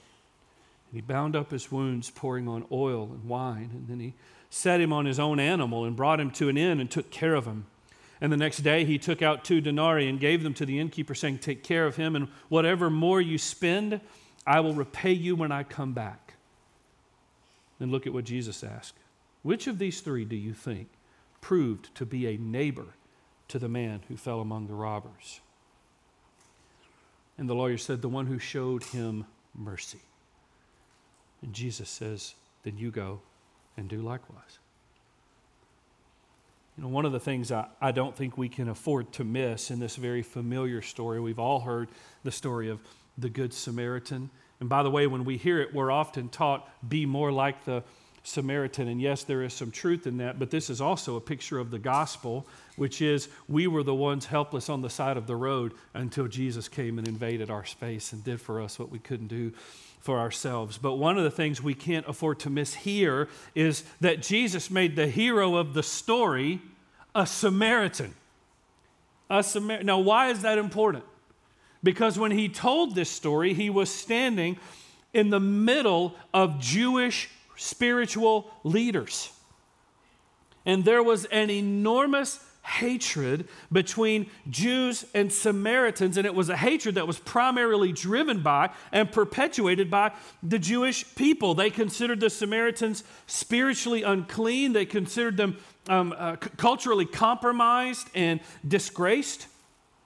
and 0.90 0.94
he 0.94 1.00
bound 1.00 1.34
up 1.34 1.50
his 1.50 1.72
wounds, 1.72 2.10
pouring 2.10 2.48
on 2.48 2.66
oil 2.70 3.04
and 3.12 3.28
wine, 3.28 3.70
and 3.72 3.88
then 3.88 4.00
he 4.00 4.14
set 4.50 4.80
him 4.80 4.92
on 4.92 5.06
his 5.06 5.18
own 5.18 5.38
animal 5.38 5.84
and 5.84 5.96
brought 5.96 6.20
him 6.20 6.30
to 6.30 6.48
an 6.48 6.56
inn 6.56 6.80
and 6.80 6.90
took 6.90 7.10
care 7.10 7.34
of 7.34 7.46
him. 7.46 7.66
And 8.20 8.32
the 8.32 8.36
next 8.36 8.58
day 8.58 8.84
he 8.84 8.98
took 8.98 9.22
out 9.22 9.44
two 9.44 9.60
denarii 9.60 10.08
and 10.08 10.18
gave 10.18 10.42
them 10.42 10.54
to 10.54 10.66
the 10.66 10.78
innkeeper, 10.78 11.14
saying, 11.14 11.38
Take 11.38 11.62
care 11.62 11.86
of 11.86 11.96
him, 11.96 12.16
and 12.16 12.28
whatever 12.48 12.90
more 12.90 13.20
you 13.20 13.38
spend, 13.38 14.00
I 14.46 14.60
will 14.60 14.74
repay 14.74 15.12
you 15.12 15.36
when 15.36 15.52
I 15.52 15.62
come 15.62 15.92
back. 15.92 16.34
Then 17.78 17.90
look 17.90 18.06
at 18.06 18.12
what 18.12 18.24
Jesus 18.24 18.64
asked. 18.64 18.94
Which 19.42 19.66
of 19.66 19.78
these 19.78 20.00
three 20.00 20.24
do 20.24 20.34
you 20.34 20.52
think 20.52 20.88
proved 21.40 21.94
to 21.96 22.06
be 22.06 22.26
a 22.26 22.36
neighbor 22.36 22.94
to 23.48 23.58
the 23.58 23.68
man 23.68 24.02
who 24.08 24.16
fell 24.16 24.40
among 24.40 24.66
the 24.66 24.74
robbers? 24.74 25.40
And 27.38 27.48
the 27.48 27.54
lawyer 27.54 27.78
said, 27.78 28.02
The 28.02 28.08
one 28.08 28.26
who 28.26 28.38
showed 28.38 28.84
him 28.84 29.24
mercy. 29.54 30.00
And 31.42 31.52
Jesus 31.52 31.88
says, 31.88 32.34
Then 32.64 32.76
you 32.76 32.90
go 32.90 33.20
and 33.76 33.88
do 33.88 34.02
likewise. 34.02 34.58
You 36.76 36.84
know, 36.84 36.90
one 36.90 37.04
of 37.04 37.12
the 37.12 37.20
things 37.20 37.50
I, 37.50 37.66
I 37.80 37.90
don't 37.92 38.16
think 38.16 38.38
we 38.38 38.48
can 38.48 38.68
afford 38.68 39.12
to 39.14 39.24
miss 39.24 39.70
in 39.70 39.80
this 39.80 39.96
very 39.96 40.22
familiar 40.22 40.82
story, 40.82 41.20
we've 41.20 41.38
all 41.38 41.60
heard 41.60 41.88
the 42.22 42.30
story 42.30 42.68
of 42.68 42.80
the 43.16 43.28
Good 43.28 43.52
Samaritan. 43.52 44.30
And 44.60 44.68
by 44.68 44.82
the 44.82 44.90
way, 44.90 45.06
when 45.06 45.24
we 45.24 45.36
hear 45.36 45.60
it, 45.60 45.74
we're 45.74 45.90
often 45.90 46.28
taught, 46.28 46.68
be 46.88 47.06
more 47.06 47.32
like 47.32 47.64
the 47.64 47.82
Samaritan. 48.28 48.88
And 48.88 49.00
yes, 49.00 49.24
there 49.24 49.42
is 49.42 49.54
some 49.54 49.70
truth 49.70 50.06
in 50.06 50.18
that, 50.18 50.38
but 50.38 50.50
this 50.50 50.68
is 50.68 50.80
also 50.80 51.16
a 51.16 51.20
picture 51.20 51.58
of 51.58 51.70
the 51.70 51.78
gospel, 51.78 52.46
which 52.76 53.00
is 53.00 53.28
we 53.48 53.66
were 53.66 53.82
the 53.82 53.94
ones 53.94 54.26
helpless 54.26 54.68
on 54.68 54.82
the 54.82 54.90
side 54.90 55.16
of 55.16 55.26
the 55.26 55.34
road 55.34 55.72
until 55.94 56.28
Jesus 56.28 56.68
came 56.68 56.98
and 56.98 57.08
invaded 57.08 57.50
our 57.50 57.64
space 57.64 58.12
and 58.12 58.22
did 58.22 58.40
for 58.40 58.60
us 58.60 58.78
what 58.78 58.90
we 58.90 58.98
couldn't 58.98 59.28
do 59.28 59.52
for 60.00 60.18
ourselves. 60.18 60.78
But 60.78 60.94
one 60.94 61.16
of 61.16 61.24
the 61.24 61.30
things 61.30 61.62
we 61.62 61.74
can't 61.74 62.06
afford 62.06 62.38
to 62.40 62.50
miss 62.50 62.74
here 62.74 63.28
is 63.54 63.82
that 64.00 64.22
Jesus 64.22 64.70
made 64.70 64.94
the 64.94 65.08
hero 65.08 65.56
of 65.56 65.74
the 65.74 65.82
story 65.82 66.60
a 67.14 67.26
Samaritan. 67.26 68.14
A 69.30 69.42
Samar- 69.42 69.82
now, 69.82 69.98
why 69.98 70.28
is 70.28 70.42
that 70.42 70.58
important? 70.58 71.04
Because 71.82 72.18
when 72.18 72.30
he 72.30 72.48
told 72.48 72.94
this 72.94 73.10
story, 73.10 73.54
he 73.54 73.70
was 73.70 73.90
standing 73.90 74.58
in 75.14 75.30
the 75.30 75.40
middle 75.40 76.14
of 76.34 76.60
Jewish 76.60 77.30
spiritual 77.58 78.50
leaders. 78.64 79.30
And 80.64 80.84
there 80.84 81.02
was 81.02 81.24
an 81.26 81.50
enormous 81.50 82.40
hatred 82.62 83.48
between 83.72 84.30
Jews 84.50 85.06
and 85.14 85.32
Samaritans, 85.32 86.16
and 86.16 86.26
it 86.26 86.34
was 86.34 86.50
a 86.50 86.56
hatred 86.56 86.96
that 86.96 87.06
was 87.06 87.18
primarily 87.18 87.92
driven 87.92 88.42
by 88.42 88.70
and 88.92 89.10
perpetuated 89.10 89.90
by 89.90 90.12
the 90.42 90.58
Jewish 90.58 91.14
people. 91.14 91.54
They 91.54 91.70
considered 91.70 92.20
the 92.20 92.30
Samaritans 92.30 93.04
spiritually 93.26 94.02
unclean, 94.02 94.74
they 94.74 94.84
considered 94.84 95.36
them 95.36 95.56
um, 95.88 96.14
uh, 96.16 96.36
c- 96.42 96.50
culturally 96.58 97.06
compromised 97.06 98.08
and 98.14 98.40
disgraced, 98.66 99.46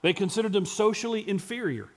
they 0.01 0.13
considered 0.13 0.53
them 0.53 0.65
socially 0.65 1.27
inferior. 1.27 1.89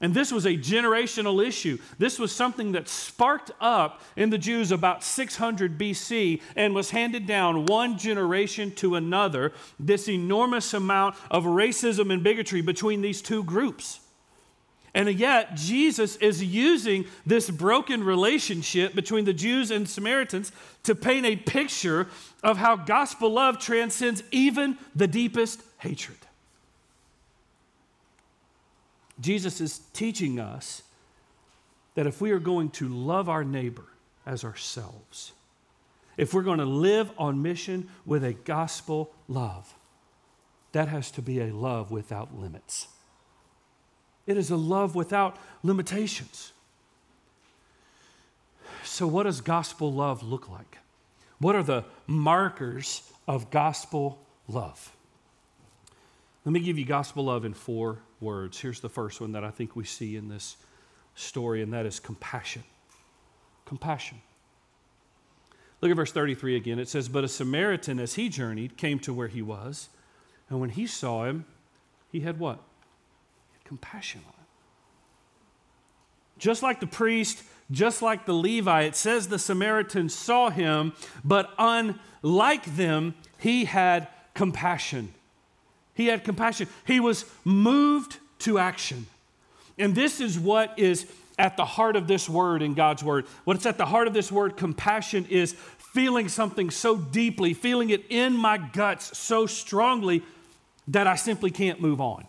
And 0.00 0.14
this 0.14 0.30
was 0.30 0.46
a 0.46 0.56
generational 0.56 1.44
issue. 1.44 1.78
This 1.98 2.20
was 2.20 2.34
something 2.34 2.72
that 2.72 2.88
sparked 2.88 3.50
up 3.60 4.00
in 4.16 4.30
the 4.30 4.38
Jews 4.38 4.70
about 4.70 5.02
600 5.02 5.76
BC 5.76 6.40
and 6.54 6.72
was 6.74 6.90
handed 6.90 7.26
down 7.26 7.66
one 7.66 7.98
generation 7.98 8.70
to 8.76 8.94
another. 8.94 9.52
This 9.80 10.08
enormous 10.08 10.72
amount 10.72 11.16
of 11.30 11.44
racism 11.44 12.12
and 12.12 12.22
bigotry 12.22 12.60
between 12.60 13.02
these 13.02 13.20
two 13.20 13.42
groups. 13.42 13.98
And 14.94 15.08
yet, 15.18 15.54
Jesus 15.54 16.16
is 16.16 16.42
using 16.42 17.04
this 17.26 17.50
broken 17.50 18.02
relationship 18.02 18.94
between 18.94 19.24
the 19.24 19.32
Jews 19.32 19.70
and 19.70 19.88
Samaritans 19.88 20.50
to 20.84 20.94
paint 20.94 21.26
a 21.26 21.36
picture 21.36 22.08
of 22.42 22.56
how 22.56 22.76
gospel 22.76 23.30
love 23.30 23.58
transcends 23.58 24.22
even 24.30 24.78
the 24.94 25.06
deepest 25.06 25.62
hatred. 25.78 26.17
Jesus 29.20 29.60
is 29.60 29.78
teaching 29.92 30.38
us 30.38 30.82
that 31.94 32.06
if 32.06 32.20
we 32.20 32.30
are 32.30 32.38
going 32.38 32.70
to 32.70 32.88
love 32.88 33.28
our 33.28 33.44
neighbor 33.44 33.86
as 34.24 34.44
ourselves, 34.44 35.32
if 36.16 36.32
we're 36.34 36.42
going 36.42 36.58
to 36.58 36.64
live 36.64 37.10
on 37.18 37.42
mission 37.42 37.88
with 38.06 38.24
a 38.24 38.32
gospel 38.32 39.12
love, 39.26 39.74
that 40.72 40.88
has 40.88 41.10
to 41.12 41.22
be 41.22 41.40
a 41.40 41.46
love 41.46 41.90
without 41.90 42.38
limits. 42.38 42.88
It 44.26 44.36
is 44.36 44.50
a 44.50 44.56
love 44.56 44.94
without 44.94 45.36
limitations. 45.62 46.52
So, 48.84 49.06
what 49.06 49.24
does 49.24 49.40
gospel 49.40 49.92
love 49.92 50.22
look 50.22 50.48
like? 50.48 50.78
What 51.38 51.56
are 51.56 51.62
the 51.62 51.84
markers 52.06 53.02
of 53.26 53.50
gospel 53.50 54.18
love? 54.46 54.92
Let 56.44 56.52
me 56.52 56.60
give 56.60 56.78
you 56.78 56.84
gospel 56.84 57.24
love 57.24 57.44
in 57.44 57.54
four 57.54 57.98
words. 58.20 58.60
Here's 58.60 58.80
the 58.80 58.88
first 58.88 59.20
one 59.20 59.32
that 59.32 59.44
I 59.44 59.50
think 59.50 59.76
we 59.76 59.84
see 59.84 60.16
in 60.16 60.28
this 60.28 60.56
story, 61.14 61.62
and 61.62 61.72
that 61.72 61.86
is 61.86 62.00
compassion. 62.00 62.64
Compassion. 63.64 64.20
Look 65.80 65.90
at 65.90 65.96
verse 65.96 66.12
33 66.12 66.56
again. 66.56 66.78
It 66.78 66.88
says, 66.88 67.08
But 67.08 67.24
a 67.24 67.28
Samaritan, 67.28 67.98
as 68.00 68.14
he 68.14 68.28
journeyed, 68.28 68.76
came 68.76 68.98
to 69.00 69.12
where 69.12 69.28
he 69.28 69.42
was, 69.42 69.88
and 70.48 70.60
when 70.60 70.70
he 70.70 70.86
saw 70.86 71.24
him, 71.24 71.44
he 72.10 72.20
had 72.20 72.38
what? 72.38 72.56
He 73.50 73.58
had 73.58 73.64
compassion 73.64 74.22
on 74.26 74.32
him. 74.32 74.46
Just 76.38 76.62
like 76.62 76.80
the 76.80 76.86
priest, 76.86 77.42
just 77.70 78.00
like 78.00 78.24
the 78.24 78.32
Levi, 78.32 78.82
it 78.82 78.96
says 78.96 79.28
the 79.28 79.38
Samaritan 79.38 80.08
saw 80.08 80.50
him, 80.50 80.92
but 81.24 81.50
unlike 81.58 82.76
them, 82.76 83.14
he 83.38 83.66
had 83.66 84.08
compassion. 84.34 85.12
He 85.98 86.06
had 86.06 86.22
compassion. 86.22 86.68
He 86.86 87.00
was 87.00 87.24
moved 87.44 88.18
to 88.40 88.58
action. 88.58 89.06
And 89.76 89.96
this 89.96 90.20
is 90.20 90.38
what 90.38 90.78
is 90.78 91.10
at 91.36 91.56
the 91.56 91.64
heart 91.64 91.96
of 91.96 92.06
this 92.06 92.28
word 92.28 92.62
in 92.62 92.74
God's 92.74 93.02
word. 93.02 93.26
What's 93.42 93.66
at 93.66 93.78
the 93.78 93.84
heart 93.84 94.06
of 94.06 94.14
this 94.14 94.30
word, 94.30 94.56
compassion, 94.56 95.26
is 95.28 95.54
feeling 95.92 96.28
something 96.28 96.70
so 96.70 96.96
deeply, 96.96 97.52
feeling 97.52 97.90
it 97.90 98.04
in 98.10 98.34
my 98.34 98.58
guts 98.58 99.18
so 99.18 99.46
strongly 99.46 100.22
that 100.86 101.08
I 101.08 101.16
simply 101.16 101.50
can't 101.50 101.80
move 101.80 102.00
on. 102.00 102.24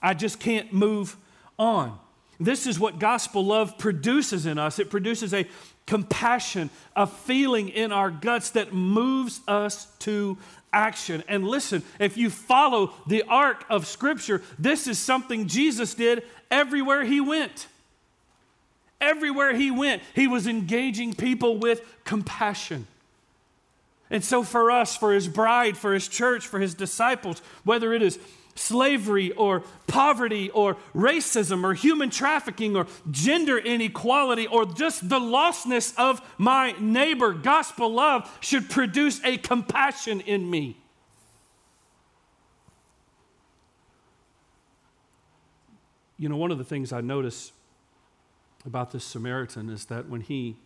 I 0.00 0.14
just 0.14 0.40
can't 0.40 0.72
move 0.72 1.18
on. 1.58 1.98
This 2.40 2.66
is 2.66 2.78
what 2.78 2.98
gospel 2.98 3.44
love 3.44 3.78
produces 3.78 4.46
in 4.46 4.58
us. 4.58 4.78
It 4.78 4.90
produces 4.90 5.32
a 5.32 5.46
compassion, 5.86 6.70
a 6.96 7.06
feeling 7.06 7.68
in 7.68 7.92
our 7.92 8.10
guts 8.10 8.50
that 8.50 8.72
moves 8.72 9.40
us 9.46 9.86
to 10.00 10.38
action. 10.72 11.22
And 11.28 11.46
listen, 11.46 11.82
if 11.98 12.16
you 12.16 12.30
follow 12.30 12.92
the 13.06 13.22
arc 13.28 13.64
of 13.70 13.86
Scripture, 13.86 14.42
this 14.58 14.86
is 14.86 14.98
something 14.98 15.46
Jesus 15.46 15.94
did 15.94 16.22
everywhere 16.50 17.04
he 17.04 17.20
went. 17.20 17.68
Everywhere 19.00 19.54
he 19.54 19.70
went, 19.70 20.02
he 20.14 20.26
was 20.26 20.46
engaging 20.46 21.14
people 21.14 21.58
with 21.58 21.82
compassion. 22.04 22.86
And 24.10 24.24
so, 24.24 24.42
for 24.42 24.70
us, 24.70 24.96
for 24.96 25.12
his 25.12 25.28
bride, 25.28 25.76
for 25.76 25.92
his 25.92 26.08
church, 26.08 26.46
for 26.46 26.60
his 26.60 26.74
disciples, 26.74 27.40
whether 27.64 27.92
it 27.92 28.02
is 28.02 28.18
slavery 28.54 29.32
or 29.32 29.62
poverty 29.86 30.50
or 30.50 30.76
racism 30.94 31.64
or 31.64 31.74
human 31.74 32.10
trafficking 32.10 32.76
or 32.76 32.86
gender 33.10 33.58
inequality 33.58 34.46
or 34.46 34.64
just 34.66 35.08
the 35.08 35.18
lostness 35.18 35.92
of 35.98 36.20
my 36.38 36.74
neighbor, 36.78 37.32
gospel 37.32 37.92
love 37.92 38.30
should 38.40 38.68
produce 38.70 39.22
a 39.24 39.36
compassion 39.36 40.20
in 40.20 40.48
me. 40.48 40.76
You 46.16 46.28
know, 46.28 46.36
one 46.36 46.50
of 46.50 46.58
the 46.58 46.64
things 46.64 46.92
I 46.92 47.00
notice 47.00 47.52
about 48.64 48.92
this 48.92 49.04
Samaritan 49.04 49.68
is 49.68 49.86
that 49.86 50.08
when 50.08 50.20
he 50.20 50.56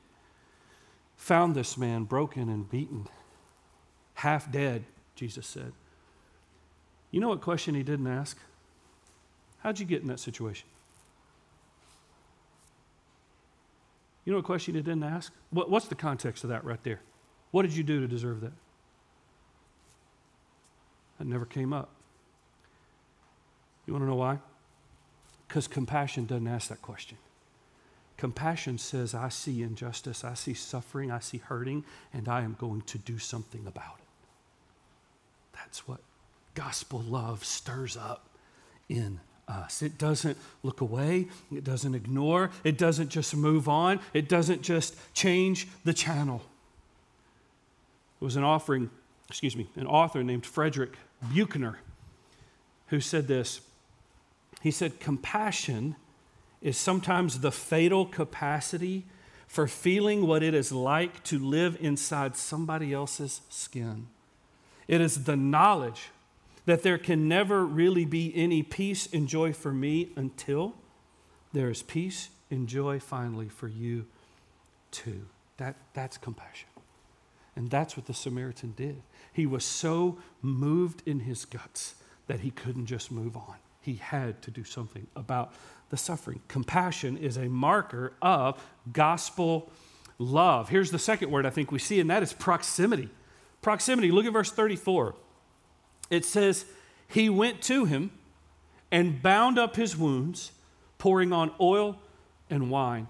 found 1.17 1.55
this 1.55 1.77
man 1.77 2.05
broken 2.05 2.49
and 2.49 2.71
beaten, 2.71 3.09
half 4.15 4.51
dead, 4.53 4.85
Jesus 5.15 5.47
said. 5.47 5.73
You 7.11 7.21
know 7.21 7.29
what 7.29 7.41
question 7.41 7.75
he 7.75 7.83
didn't 7.83 8.07
ask? 8.07 8.37
How'd 9.61 9.79
you 9.79 9.87
get 9.87 10.03
in 10.03 10.09
that 10.09 10.21
situation? 10.21 10.69
You 14.25 14.33
know 14.33 14.39
what 14.39 14.45
question 14.45 14.75
he 14.75 14.83
didn't 14.83 15.05
ask? 15.05 15.33
What, 15.51 15.71
what's 15.71 15.89
the 15.89 15.95
context 15.95 16.45
of 16.45 16.51
that 16.51 16.65
right 16.65 16.83
there? 16.83 17.01
What 17.51 17.63
did 17.63 17.75
you 17.75 17.83
do 17.83 18.01
to 18.01 18.07
deserve 18.07 18.43
that? 18.43 18.53
That 21.19 21.27
never 21.27 21.47
came 21.47 21.73
up. 21.73 21.91
You 23.87 23.95
want 23.95 24.03
to 24.05 24.09
know 24.09 24.17
why? 24.17 24.39
Because 25.49 25.67
compassion 25.67 26.27
doesn't 26.27 26.47
ask 26.47 26.69
that 26.69 26.83
question. 26.83 27.17
Compassion 28.19 28.77
says, 28.77 29.15
I 29.15 29.31
see 29.31 29.63
injustice, 29.63 30.25
I 30.25 30.35
see 30.35 30.53
suffering, 30.53 31.11
I 31.11 31.21
see 31.21 31.39
hurting, 31.39 31.85
and 32.13 32.29
I 32.29 32.43
am 32.43 32.55
going 32.59 32.83
to 32.83 32.99
do 32.99 33.19
something 33.19 33.67
about 33.67 33.97
it. 33.99 34.05
That's 35.55 35.89
what 35.89 36.01
gospel 36.59 37.01
love 37.01 37.45
stirs 37.45 37.97
up 37.97 38.29
in 38.89 39.21
us. 39.47 39.81
It 39.81 39.97
doesn't 39.97 40.37
look 40.65 40.81
away, 40.81 41.29
it 41.55 41.63
doesn't 41.63 41.95
ignore, 41.95 42.51
it 42.65 42.77
doesn't 42.77 43.11
just 43.11 43.37
move 43.37 43.69
on, 43.69 44.01
it 44.13 44.29
doesn't 44.29 44.63
just 44.63 44.97
change 45.15 45.69
the 45.85 45.93
channel. 45.93 46.43
It 48.21 48.25
was 48.25 48.35
an 48.35 48.43
offering, 48.43 48.91
excuse 49.29 49.57
me, 49.57 49.69
an 49.77 49.87
author 49.87 50.25
named 50.25 50.45
Frederick 50.45 50.97
Buechner 51.33 51.79
who 52.89 53.01
said 53.01 53.29
this 53.29 53.61
he 54.61 54.73
said, 54.73 54.99
Compassion 54.99 55.95
is 56.61 56.77
sometimes 56.77 57.39
the 57.39 57.53
fatal 57.53 58.05
capacity 58.05 59.05
for 59.47 59.69
feeling 59.69 60.27
what 60.27 60.43
it 60.43 60.53
is 60.53 60.73
like 60.73 61.23
to 61.25 61.39
live 61.39 61.79
inside 61.81 62.37
somebody 62.37 62.93
else's 62.93 63.43
skin. 63.49 64.09
It 64.89 65.01
is 65.01 65.25
the 65.25 65.37
knowledge 65.37 66.09
that 66.69 66.83
there 66.83 66.99
can 66.99 67.29
never 67.29 67.65
really 67.65 68.05
be 68.05 68.33
any 68.35 68.63
peace 68.63 69.09
and 69.13 69.27
joy 69.27 69.53
for 69.53 69.73
me 69.73 70.11
until 70.17 70.75
there 71.53 71.71
is 71.71 71.83
peace 71.83 72.31
and 72.51 72.69
joy 72.69 73.01
finally 73.01 73.49
for 73.49 73.69
you 73.69 74.07
too. 74.91 75.27
That, 75.57 75.77
that's 75.93 76.17
compassion. 76.17 76.69
And 77.57 77.71
that's 77.71 77.97
what 77.97 78.07
the 78.07 78.15
Samaritan 78.15 78.75
did. 78.77 79.03
He 79.33 79.47
was 79.47 79.65
so 79.65 80.19
moved 80.41 81.03
in 81.07 81.21
his 81.21 81.45
guts 81.45 81.97
that 82.29 82.41
he 82.41 82.51
couldn't 82.51 82.87
just 82.87 83.11
move 83.11 83.37
on 83.37 83.57
he 83.89 83.95
had 83.95 84.43
to 84.43 84.51
do 84.51 84.65
something 84.65 85.07
about 85.17 85.53
the 85.89 85.97
suffering. 85.97 86.41
Compassion 86.49 87.17
is 87.17 87.39
a 87.39 87.49
marker 87.49 88.13
of 88.21 88.63
gospel 88.93 89.71
love. 90.19 90.69
Here's 90.69 90.91
the 90.91 90.99
second 90.99 91.31
word 91.31 91.47
I 91.47 91.51
think 91.51 91.73
we 91.73 91.79
see, 91.79 91.99
and 91.99 92.11
that 92.11 92.23
is 92.23 92.35
proximity. 92.35 93.09
Proximity, 93.63 94.11
look 94.11 94.27
at 94.27 94.33
verse 94.33 94.51
34. 94.53 95.15
It 96.11 96.25
says, 96.25 96.65
He 97.07 97.29
went 97.29 97.63
to 97.63 97.85
him 97.85 98.11
and 98.91 99.23
bound 99.23 99.59
up 99.59 99.77
his 99.77 99.97
wounds, 99.97 100.53
pouring 100.99 101.33
on 101.33 101.51
oil 101.61 101.99
and 102.51 102.71
wine. 102.71 103.09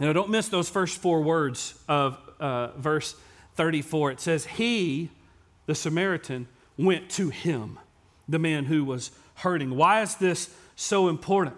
Now, 0.00 0.12
don't 0.12 0.30
miss 0.30 0.48
those 0.48 0.68
first 0.68 0.98
four 0.98 1.22
words 1.22 1.74
of 1.88 2.18
uh, 2.38 2.68
verse 2.76 3.16
34. 3.56 4.12
It 4.12 4.20
says, 4.20 4.46
He, 4.46 5.10
the 5.66 5.74
Samaritan, 5.74 6.46
went 6.76 7.10
to 7.10 7.30
him 7.30 7.78
the 8.28 8.38
man 8.38 8.66
who 8.66 8.84
was 8.84 9.10
hurting. 9.36 9.74
Why 9.74 10.02
is 10.02 10.16
this 10.16 10.54
so 10.76 11.08
important? 11.08 11.56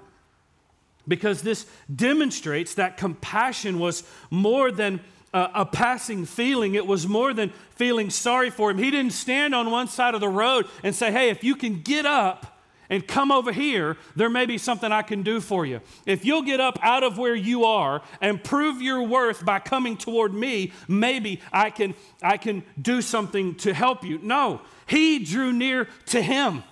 Because 1.06 1.42
this 1.42 1.66
demonstrates 1.94 2.75
that 2.75 2.97
compassion 2.97 3.78
was 3.78 4.04
more 4.30 4.70
than 4.70 5.00
a, 5.32 5.64
passing 5.64 6.26
feeling. 6.26 6.75
It 6.75 6.87
was 6.87 7.06
more 7.06 7.32
than 7.32 7.52
feeling 7.70 8.10
sorry 8.10 8.50
for 8.50 8.70
him. 8.70 8.78
He 8.78 8.90
didn't 8.90 9.12
stand 9.12 9.54
on 9.54 9.70
one 9.70 9.88
side 9.88 10.14
of 10.14 10.20
the 10.20 10.28
road 10.28 10.66
and 10.83 10.94
say, 10.94 11.12
Hey, 11.12 11.31
if 11.31 11.44
you 11.44 11.55
can 11.55 11.83
get 11.83 12.07
up 12.07 12.59
and 12.88 13.07
come 13.07 13.31
over 13.31 13.52
here, 13.52 13.96
there 14.16 14.28
may 14.28 14.46
be 14.46 14.59
something 14.59 14.90
I 14.90 15.02
can 15.02 15.22
do 15.22 15.40
for 15.40 15.64
you. 15.64 15.81
If 16.07 16.24
you'll 16.24 16.42
get 16.42 16.61
up 16.61 16.78
out 16.83 17.05
of 17.05 17.16
where 17.16 17.37
you 17.37 17.64
are 17.64 18.02
and 18.20 18.42
prove 18.42 18.83
your 18.83 19.02
worth 19.05 19.44
by 19.44 19.61
coming 19.61 19.96
toward 19.96 20.35
me, 20.35 20.72
maybe 20.88 21.40
I 21.52 21.70
can, 21.70 21.94
I 22.20 22.37
can 22.37 22.64
do 22.81 23.00
something 23.00 23.55
to 23.57 23.72
help 23.72 24.05
you. 24.05 24.18
No, 24.20 24.61
he 24.87 25.20
drew 25.20 25.52
near 25.52 25.88
to 26.07 26.20
him. 26.20 26.64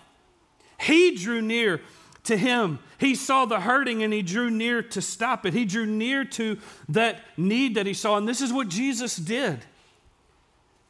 He 0.81 1.15
drew 1.15 1.41
near 1.41 1.81
to 2.29 2.37
him. 2.37 2.79
He 2.99 3.15
saw 3.15 3.45
the 3.45 3.61
hurting 3.61 4.03
and 4.03 4.13
he 4.13 4.23
drew 4.23 4.51
near 4.51 4.83
to 4.83 5.03
stop 5.03 5.45
it. 5.45 5.53
He 5.53 5.65
drew 5.65 5.85
near 5.85 6.25
to 6.25 6.59
that 6.89 7.21
need 7.37 7.75
that 7.75 7.87
he 7.87 7.95
saw. 7.95 8.17
And 8.17 8.29
this 8.29 8.41
is 8.41 8.53
what 8.53 8.69
Jesus 8.69 9.17
did. 9.17 9.65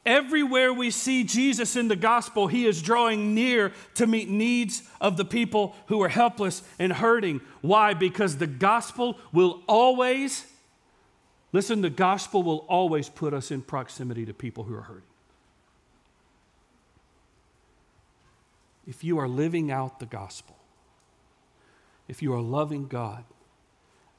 Everywhere 0.06 0.72
we 0.72 0.90
see 0.90 1.24
Jesus 1.24 1.76
in 1.76 1.88
the 1.88 1.96
gospel, 1.96 2.46
he 2.46 2.66
is 2.66 2.80
drawing 2.80 3.34
near 3.34 3.72
to 3.94 4.06
meet 4.06 4.28
needs 4.28 4.82
of 5.00 5.16
the 5.16 5.24
people 5.24 5.74
who 5.86 6.02
are 6.02 6.08
helpless 6.08 6.62
and 6.78 6.92
hurting. 6.92 7.40
Why? 7.60 7.94
Because 7.94 8.36
the 8.36 8.46
gospel 8.46 9.18
will 9.32 9.62
always, 9.66 10.46
listen, 11.52 11.82
the 11.82 11.90
gospel 11.90 12.42
will 12.42 12.64
always 12.68 13.08
put 13.08 13.34
us 13.34 13.50
in 13.50 13.62
proximity 13.62 14.24
to 14.26 14.32
people 14.32 14.64
who 14.64 14.74
are 14.74 14.82
hurting. 14.82 15.08
if 18.88 19.04
you 19.04 19.18
are 19.18 19.28
living 19.28 19.70
out 19.70 20.00
the 20.00 20.06
gospel, 20.06 20.56
if 22.08 22.22
you 22.22 22.32
are 22.32 22.40
loving 22.40 22.88
God, 22.88 23.24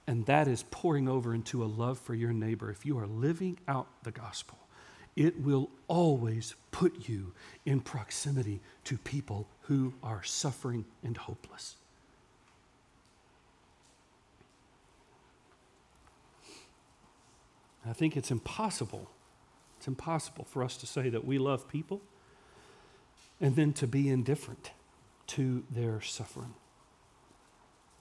and 0.08 0.26
that 0.28 0.48
is 0.48 0.64
pouring 0.72 1.10
over 1.10 1.34
into 1.34 1.64
a 1.64 1.66
love 1.66 2.00
for 2.00 2.14
your 2.14 2.32
neighbor, 2.32 2.72
if 2.72 2.86
you 2.86 2.98
are 2.98 3.08
living 3.08 3.60
out 3.68 3.88
the 4.04 4.12
gospel, 4.12 4.58
it 5.16 5.42
will 5.42 5.70
always 5.88 6.56
put 6.72 7.10
you 7.10 7.34
in 7.66 7.82
proximity 7.82 8.62
to 8.86 8.98
people 9.00 9.48
who 9.62 9.94
are 10.02 10.24
suffering 10.24 10.86
and 11.04 11.18
hopeless. 11.18 11.76
I 17.86 17.94
think 17.94 18.16
it's 18.16 18.32
impossible. 18.32 19.10
It's 19.78 19.88
impossible 19.88 20.46
for 20.46 20.64
us 20.64 20.78
to 20.78 20.86
say 20.86 21.10
that 21.10 21.26
we 21.26 21.38
love 21.38 21.68
people 21.68 22.02
and 23.42 23.56
then 23.56 23.74
to 23.74 23.88
be 23.88 24.10
indifferent 24.10 24.72
to 25.28 25.64
their 25.72 26.02
suffering. 26.02 26.54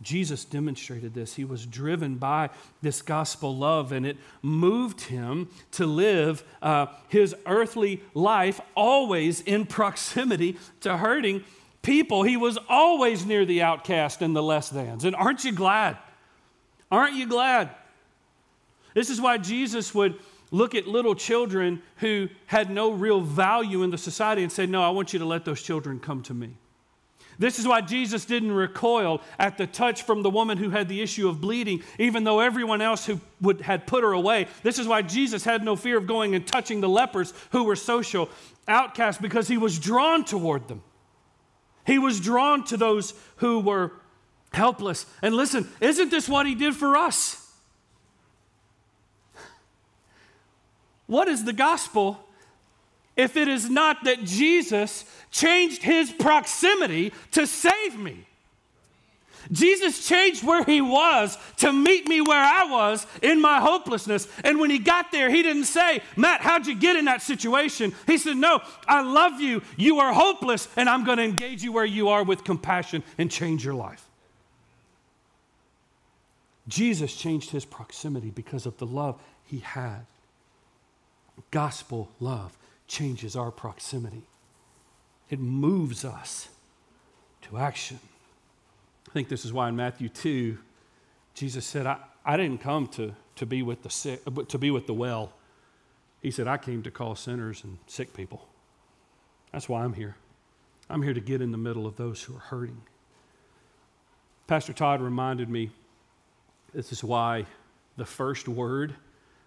Jesus 0.00 0.44
demonstrated 0.44 1.12
this. 1.14 1.34
He 1.34 1.44
was 1.44 1.66
driven 1.66 2.16
by 2.16 2.50
this 2.82 3.02
gospel 3.02 3.56
love, 3.56 3.90
and 3.90 4.06
it 4.06 4.16
moved 4.42 5.02
him 5.02 5.48
to 5.72 5.86
live 5.86 6.44
uh, 6.62 6.86
his 7.08 7.34
earthly 7.46 8.02
life 8.14 8.60
always 8.76 9.40
in 9.40 9.66
proximity 9.66 10.56
to 10.80 10.96
hurting 10.96 11.42
people. 11.82 12.22
He 12.22 12.36
was 12.36 12.58
always 12.68 13.26
near 13.26 13.44
the 13.44 13.62
outcast 13.62 14.22
and 14.22 14.36
the 14.36 14.42
less 14.42 14.68
thans. 14.68 15.04
And 15.04 15.16
aren't 15.16 15.44
you 15.44 15.52
glad? 15.52 15.96
Aren't 16.90 17.14
you 17.14 17.26
glad? 17.26 17.70
This 18.94 19.10
is 19.10 19.20
why 19.20 19.38
Jesus 19.38 19.94
would 19.94 20.18
look 20.50 20.74
at 20.74 20.86
little 20.86 21.14
children 21.14 21.82
who 21.96 22.28
had 22.46 22.70
no 22.70 22.92
real 22.92 23.20
value 23.20 23.82
in 23.82 23.90
the 23.90 23.98
society 23.98 24.42
and 24.42 24.50
say, 24.52 24.66
No, 24.66 24.82
I 24.82 24.90
want 24.90 25.12
you 25.12 25.18
to 25.18 25.24
let 25.24 25.44
those 25.44 25.60
children 25.60 25.98
come 25.98 26.22
to 26.24 26.34
me. 26.34 26.56
This 27.38 27.60
is 27.60 27.68
why 27.68 27.82
Jesus 27.82 28.24
didn't 28.24 28.50
recoil 28.50 29.20
at 29.38 29.58
the 29.58 29.66
touch 29.66 30.02
from 30.02 30.22
the 30.22 30.30
woman 30.30 30.58
who 30.58 30.70
had 30.70 30.88
the 30.88 31.00
issue 31.00 31.28
of 31.28 31.40
bleeding, 31.40 31.84
even 31.98 32.24
though 32.24 32.40
everyone 32.40 32.82
else 32.82 33.06
who 33.06 33.20
would, 33.40 33.60
had 33.60 33.86
put 33.86 34.02
her 34.02 34.12
away. 34.12 34.48
This 34.64 34.78
is 34.78 34.88
why 34.88 35.02
Jesus 35.02 35.44
had 35.44 35.62
no 35.62 35.76
fear 35.76 35.98
of 35.98 36.08
going 36.08 36.34
and 36.34 36.44
touching 36.44 36.80
the 36.80 36.88
lepers 36.88 37.32
who 37.50 37.62
were 37.62 37.76
social 37.76 38.28
outcasts 38.66 39.22
because 39.22 39.46
he 39.46 39.56
was 39.56 39.78
drawn 39.78 40.24
toward 40.24 40.66
them. 40.66 40.82
He 41.86 41.98
was 41.98 42.20
drawn 42.20 42.64
to 42.64 42.76
those 42.76 43.14
who 43.36 43.60
were 43.60 43.92
helpless. 44.52 45.06
And 45.22 45.34
listen, 45.34 45.68
isn't 45.80 46.10
this 46.10 46.28
what 46.28 46.44
he 46.44 46.56
did 46.56 46.74
for 46.74 46.96
us? 46.96 47.48
What 51.06 51.28
is 51.28 51.44
the 51.44 51.52
gospel 51.52 52.27
if 53.18 53.36
it 53.36 53.48
is 53.48 53.68
not 53.68 54.04
that 54.04 54.24
Jesus 54.24 55.04
changed 55.30 55.82
his 55.82 56.10
proximity 56.10 57.12
to 57.32 57.46
save 57.46 57.98
me? 57.98 58.24
Jesus 59.52 60.06
changed 60.06 60.44
where 60.44 60.64
he 60.64 60.80
was 60.80 61.36
to 61.58 61.72
meet 61.72 62.06
me 62.06 62.20
where 62.20 62.42
I 62.42 62.64
was 62.64 63.06
in 63.22 63.40
my 63.40 63.60
hopelessness. 63.60 64.28
And 64.44 64.58
when 64.58 64.70
he 64.70 64.78
got 64.78 65.10
there, 65.10 65.30
he 65.30 65.42
didn't 65.42 65.64
say, 65.64 66.00
Matt, 66.16 66.40
how'd 66.40 66.66
you 66.66 66.74
get 66.74 66.96
in 66.96 67.06
that 67.06 67.22
situation? 67.22 67.94
He 68.06 68.18
said, 68.18 68.36
No, 68.36 68.60
I 68.86 69.02
love 69.02 69.40
you. 69.40 69.62
You 69.76 70.00
are 70.00 70.12
hopeless, 70.12 70.68
and 70.76 70.88
I'm 70.88 71.04
going 71.04 71.18
to 71.18 71.24
engage 71.24 71.62
you 71.62 71.72
where 71.72 71.84
you 71.84 72.08
are 72.08 72.24
with 72.24 72.44
compassion 72.44 73.02
and 73.16 73.30
change 73.30 73.64
your 73.64 73.74
life. 73.74 74.04
Jesus 76.66 77.14
changed 77.14 77.50
his 77.50 77.64
proximity 77.64 78.30
because 78.30 78.66
of 78.66 78.76
the 78.78 78.86
love 78.86 79.18
he 79.46 79.60
had 79.60 80.04
Gospel 81.50 82.10
love 82.20 82.56
changes 82.88 83.36
our 83.36 83.50
proximity, 83.50 84.22
it 85.30 85.38
moves 85.38 86.04
us 86.04 86.48
to 87.42 87.58
action. 87.58 88.00
I 89.08 89.12
think 89.12 89.28
this 89.28 89.44
is 89.44 89.52
why 89.52 89.68
in 89.68 89.76
Matthew 89.76 90.08
2, 90.08 90.58
Jesus 91.34 91.64
said, 91.64 91.86
I, 91.86 91.98
I 92.24 92.36
didn't 92.36 92.60
come 92.60 92.88
to, 92.88 93.14
to 93.36 93.46
be 93.46 93.62
with 93.62 93.82
the 93.82 93.90
sick, 93.90 94.20
uh, 94.26 94.42
to 94.42 94.58
be 94.58 94.70
with 94.70 94.86
the 94.86 94.94
well. 94.94 95.32
He 96.20 96.30
said, 96.30 96.48
I 96.48 96.56
came 96.56 96.82
to 96.82 96.90
call 96.90 97.14
sinners 97.14 97.62
and 97.62 97.78
sick 97.86 98.12
people. 98.12 98.48
That's 99.52 99.68
why 99.68 99.84
I'm 99.84 99.92
here. 99.92 100.16
I'm 100.90 101.02
here 101.02 101.14
to 101.14 101.20
get 101.20 101.40
in 101.40 101.52
the 101.52 101.58
middle 101.58 101.86
of 101.86 101.96
those 101.96 102.22
who 102.22 102.36
are 102.36 102.40
hurting. 102.40 102.80
Pastor 104.46 104.72
Todd 104.72 105.00
reminded 105.00 105.48
me 105.48 105.70
this 106.74 106.92
is 106.92 107.04
why 107.04 107.46
the 107.96 108.04
first 108.04 108.48
word 108.48 108.94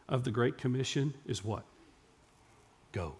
of 0.08 0.23
the 0.23 0.32
Great 0.32 0.58
Commission 0.58 1.13
is 1.25 1.43
what? 1.43 1.63
Go. 2.91 3.15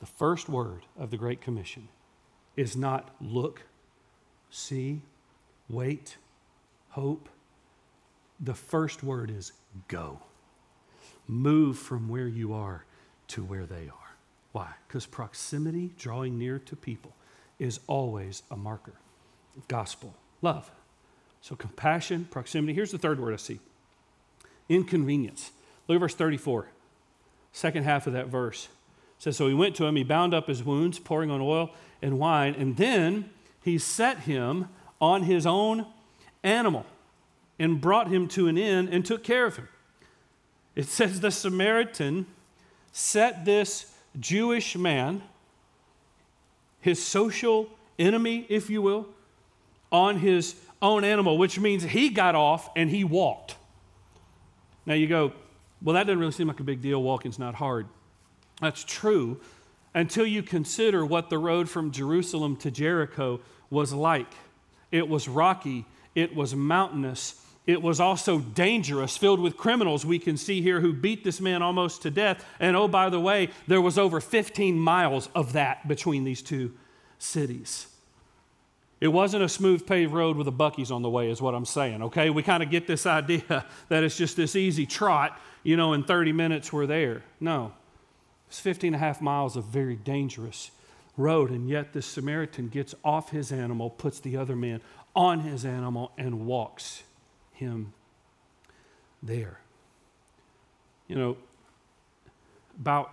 The 0.00 0.06
first 0.06 0.48
word 0.48 0.82
of 0.98 1.10
the 1.10 1.16
Great 1.16 1.40
Commission 1.40 1.88
is 2.56 2.76
not 2.76 3.10
look, 3.20 3.62
see, 4.50 5.02
wait, 5.68 6.16
hope. 6.90 7.28
The 8.40 8.54
first 8.54 9.02
word 9.02 9.30
is 9.30 9.52
go. 9.88 10.20
Move 11.26 11.78
from 11.78 12.08
where 12.08 12.28
you 12.28 12.52
are 12.52 12.84
to 13.28 13.44
where 13.44 13.66
they 13.66 13.88
are. 13.88 14.16
Why? 14.52 14.68
Because 14.86 15.06
proximity, 15.06 15.92
drawing 15.98 16.38
near 16.38 16.58
to 16.60 16.76
people, 16.76 17.12
is 17.58 17.80
always 17.86 18.42
a 18.50 18.56
marker 18.56 18.94
of 19.56 19.66
gospel 19.68 20.14
love. 20.42 20.70
So 21.40 21.54
compassion, 21.54 22.26
proximity. 22.30 22.74
Here's 22.74 22.90
the 22.90 22.98
third 22.98 23.20
word 23.20 23.34
I 23.34 23.36
see 23.36 23.60
inconvenience. 24.68 25.50
Look 25.86 25.96
at 25.96 26.00
verse 26.00 26.14
34, 26.14 26.68
second 27.52 27.84
half 27.84 28.06
of 28.06 28.12
that 28.12 28.26
verse. 28.28 28.68
Says, 29.18 29.36
So 29.36 29.48
he 29.48 29.54
went 29.54 29.74
to 29.76 29.84
him, 29.84 29.96
he 29.96 30.04
bound 30.04 30.32
up 30.32 30.46
his 30.46 30.62
wounds, 30.62 30.98
pouring 30.98 31.30
on 31.30 31.40
oil 31.40 31.70
and 32.00 32.18
wine, 32.18 32.54
and 32.56 32.76
then 32.76 33.30
he 33.62 33.78
set 33.78 34.20
him 34.20 34.68
on 35.00 35.24
his 35.24 35.46
own 35.46 35.86
animal 36.42 36.86
and 37.58 37.80
brought 37.80 38.08
him 38.08 38.28
to 38.28 38.46
an 38.46 38.56
inn 38.56 38.88
and 38.88 39.04
took 39.04 39.24
care 39.24 39.46
of 39.46 39.56
him. 39.56 39.68
It 40.74 40.86
says 40.88 41.20
the 41.20 41.30
Samaritan 41.30 42.26
set 42.92 43.44
this 43.44 43.92
Jewish 44.18 44.76
man, 44.76 45.22
his 46.80 47.04
social 47.04 47.68
enemy, 47.98 48.46
if 48.48 48.70
you 48.70 48.80
will, 48.80 49.08
on 49.90 50.18
his 50.18 50.54
own 50.80 51.02
animal, 51.02 51.38
which 51.38 51.58
means 51.58 51.82
he 51.82 52.08
got 52.10 52.34
off 52.34 52.70
and 52.76 52.90
he 52.90 53.02
walked. 53.02 53.56
Now 54.86 54.94
you 54.94 55.06
go, 55.06 55.32
well, 55.82 55.94
that 55.94 56.06
doesn't 56.06 56.18
really 56.18 56.32
seem 56.32 56.48
like 56.48 56.60
a 56.60 56.64
big 56.64 56.80
deal. 56.80 57.02
Walking's 57.02 57.38
not 57.38 57.54
hard. 57.54 57.86
That's 58.60 58.84
true 58.84 59.40
until 59.94 60.26
you 60.26 60.42
consider 60.42 61.04
what 61.04 61.30
the 61.30 61.38
road 61.38 61.68
from 61.68 61.90
Jerusalem 61.90 62.56
to 62.56 62.70
Jericho 62.70 63.40
was 63.70 63.92
like. 63.92 64.32
It 64.90 65.08
was 65.08 65.28
rocky, 65.28 65.86
it 66.14 66.34
was 66.34 66.54
mountainous, 66.54 67.44
it 67.66 67.82
was 67.82 68.00
also 68.00 68.38
dangerous, 68.38 69.16
filled 69.16 69.40
with 69.40 69.56
criminals, 69.56 70.06
we 70.06 70.18
can 70.18 70.38
see 70.38 70.62
here, 70.62 70.80
who 70.80 70.94
beat 70.94 71.22
this 71.22 71.38
man 71.40 71.60
almost 71.60 72.02
to 72.02 72.10
death. 72.10 72.44
And 72.58 72.74
oh, 72.74 72.88
by 72.88 73.10
the 73.10 73.20
way, 73.20 73.50
there 73.66 73.82
was 73.82 73.98
over 73.98 74.22
15 74.22 74.78
miles 74.78 75.28
of 75.34 75.52
that 75.52 75.86
between 75.86 76.24
these 76.24 76.40
two 76.40 76.72
cities. 77.18 77.88
It 79.00 79.08
wasn't 79.08 79.44
a 79.44 79.48
smooth 79.48 79.86
paved 79.86 80.12
road 80.12 80.36
with 80.36 80.48
a 80.48 80.52
Buc-ee's 80.52 80.90
on 80.90 81.02
the 81.02 81.10
way, 81.10 81.30
is 81.30 81.42
what 81.42 81.54
I'm 81.54 81.66
saying, 81.66 82.02
okay? 82.04 82.30
We 82.30 82.42
kind 82.42 82.62
of 82.62 82.70
get 82.70 82.86
this 82.86 83.04
idea 83.20 83.66
that 83.90 84.02
it's 84.02 84.16
just 84.16 84.36
this 84.36 84.56
easy 84.56 84.86
trot, 84.86 85.38
you 85.62 85.76
know, 85.76 85.92
in 85.92 86.04
30 86.04 86.32
minutes 86.32 86.72
we're 86.72 86.86
there. 86.86 87.22
No, 87.38 87.72
it's 88.48 88.60
15 88.60 88.94
and 88.94 88.96
a 88.96 88.98
half 88.98 89.20
miles 89.20 89.56
of 89.56 89.64
very 89.64 89.96
dangerous 89.96 90.70
road, 91.16 91.50
and 91.50 91.68
yet 91.68 91.92
the 91.92 92.00
Samaritan 92.00 92.68
gets 92.68 92.94
off 93.04 93.30
his 93.30 93.52
animal, 93.52 93.90
puts 93.90 94.20
the 94.20 94.36
other 94.36 94.56
man 94.56 94.80
on 95.14 95.40
his 95.40 95.64
animal, 95.64 96.12
and 96.16 96.46
walks 96.46 97.02
him 97.52 97.92
there. 99.22 99.60
You 101.08 101.16
know, 101.16 101.36
about, 102.80 103.12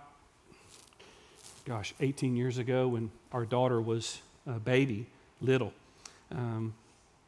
gosh, 1.64 1.94
18 2.00 2.36
years 2.36 2.58
ago 2.58 2.88
when 2.88 3.10
our 3.32 3.44
daughter 3.44 3.80
was 3.80 4.20
a 4.46 4.58
baby, 4.58 5.06
little, 5.40 5.72
um, 6.30 6.72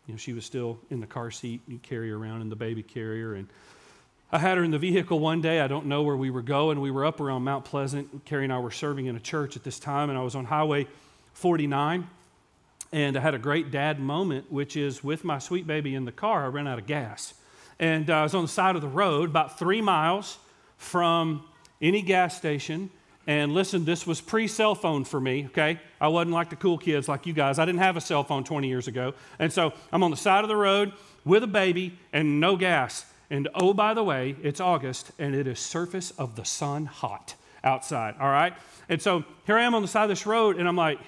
you 0.06 0.14
know, 0.14 0.18
she 0.18 0.32
was 0.32 0.44
still 0.46 0.78
in 0.90 1.00
the 1.00 1.06
car 1.06 1.30
seat. 1.30 1.60
You 1.68 1.78
carry 1.78 2.08
her 2.08 2.16
around 2.16 2.40
in 2.40 2.48
the 2.48 2.56
baby 2.56 2.82
carrier, 2.82 3.34
and 3.34 3.48
I 4.30 4.38
had 4.38 4.58
her 4.58 4.64
in 4.64 4.70
the 4.70 4.78
vehicle 4.78 5.18
one 5.18 5.40
day. 5.40 5.60
I 5.60 5.68
don't 5.68 5.86
know 5.86 6.02
where 6.02 6.16
we 6.16 6.28
were 6.28 6.42
going. 6.42 6.82
We 6.82 6.90
were 6.90 7.06
up 7.06 7.18
around 7.18 7.44
Mount 7.44 7.64
Pleasant. 7.64 8.26
Carrie 8.26 8.44
and 8.44 8.52
I 8.52 8.58
were 8.58 8.70
serving 8.70 9.06
in 9.06 9.16
a 9.16 9.20
church 9.20 9.56
at 9.56 9.64
this 9.64 9.78
time, 9.78 10.10
and 10.10 10.18
I 10.18 10.22
was 10.22 10.34
on 10.34 10.44
Highway 10.44 10.86
49. 11.32 12.06
And 12.92 13.16
I 13.16 13.20
had 13.20 13.32
a 13.32 13.38
great 13.38 13.70
dad 13.70 13.98
moment, 13.98 14.52
which 14.52 14.76
is 14.76 15.02
with 15.02 15.24
my 15.24 15.38
sweet 15.38 15.66
baby 15.66 15.94
in 15.94 16.04
the 16.04 16.12
car, 16.12 16.44
I 16.44 16.48
ran 16.48 16.68
out 16.68 16.78
of 16.78 16.86
gas. 16.86 17.32
And 17.78 18.10
uh, 18.10 18.16
I 18.16 18.22
was 18.22 18.34
on 18.34 18.42
the 18.42 18.48
side 18.48 18.76
of 18.76 18.82
the 18.82 18.88
road, 18.88 19.30
about 19.30 19.58
three 19.58 19.80
miles 19.80 20.36
from 20.76 21.44
any 21.80 22.02
gas 22.02 22.36
station. 22.36 22.90
And 23.26 23.54
listen, 23.54 23.86
this 23.86 24.06
was 24.06 24.20
pre 24.20 24.46
cell 24.46 24.74
phone 24.74 25.04
for 25.04 25.20
me, 25.20 25.46
okay? 25.46 25.80
I 26.02 26.08
wasn't 26.08 26.32
like 26.32 26.50
the 26.50 26.56
cool 26.56 26.76
kids 26.76 27.08
like 27.08 27.26
you 27.26 27.32
guys. 27.32 27.58
I 27.58 27.64
didn't 27.64 27.80
have 27.80 27.96
a 27.96 28.00
cell 28.02 28.24
phone 28.24 28.44
20 28.44 28.68
years 28.68 28.88
ago. 28.88 29.14
And 29.38 29.50
so 29.50 29.72
I'm 29.90 30.02
on 30.02 30.10
the 30.10 30.18
side 30.18 30.44
of 30.44 30.48
the 30.48 30.56
road 30.56 30.92
with 31.24 31.42
a 31.42 31.46
baby 31.46 31.98
and 32.12 32.40
no 32.40 32.56
gas. 32.56 33.06
And 33.30 33.48
oh, 33.54 33.74
by 33.74 33.94
the 33.94 34.02
way, 34.02 34.36
it's 34.42 34.60
August 34.60 35.10
and 35.18 35.34
it 35.34 35.46
is 35.46 35.58
surface 35.58 36.10
of 36.12 36.36
the 36.36 36.44
sun 36.44 36.86
hot 36.86 37.34
outside, 37.62 38.14
all 38.18 38.30
right? 38.30 38.54
And 38.88 39.02
so 39.02 39.24
here 39.46 39.58
I 39.58 39.64
am 39.64 39.74
on 39.74 39.82
the 39.82 39.88
side 39.88 40.04
of 40.04 40.08
this 40.08 40.26
road 40.26 40.56
and 40.56 40.66
I'm 40.66 40.76
like, 40.76 40.98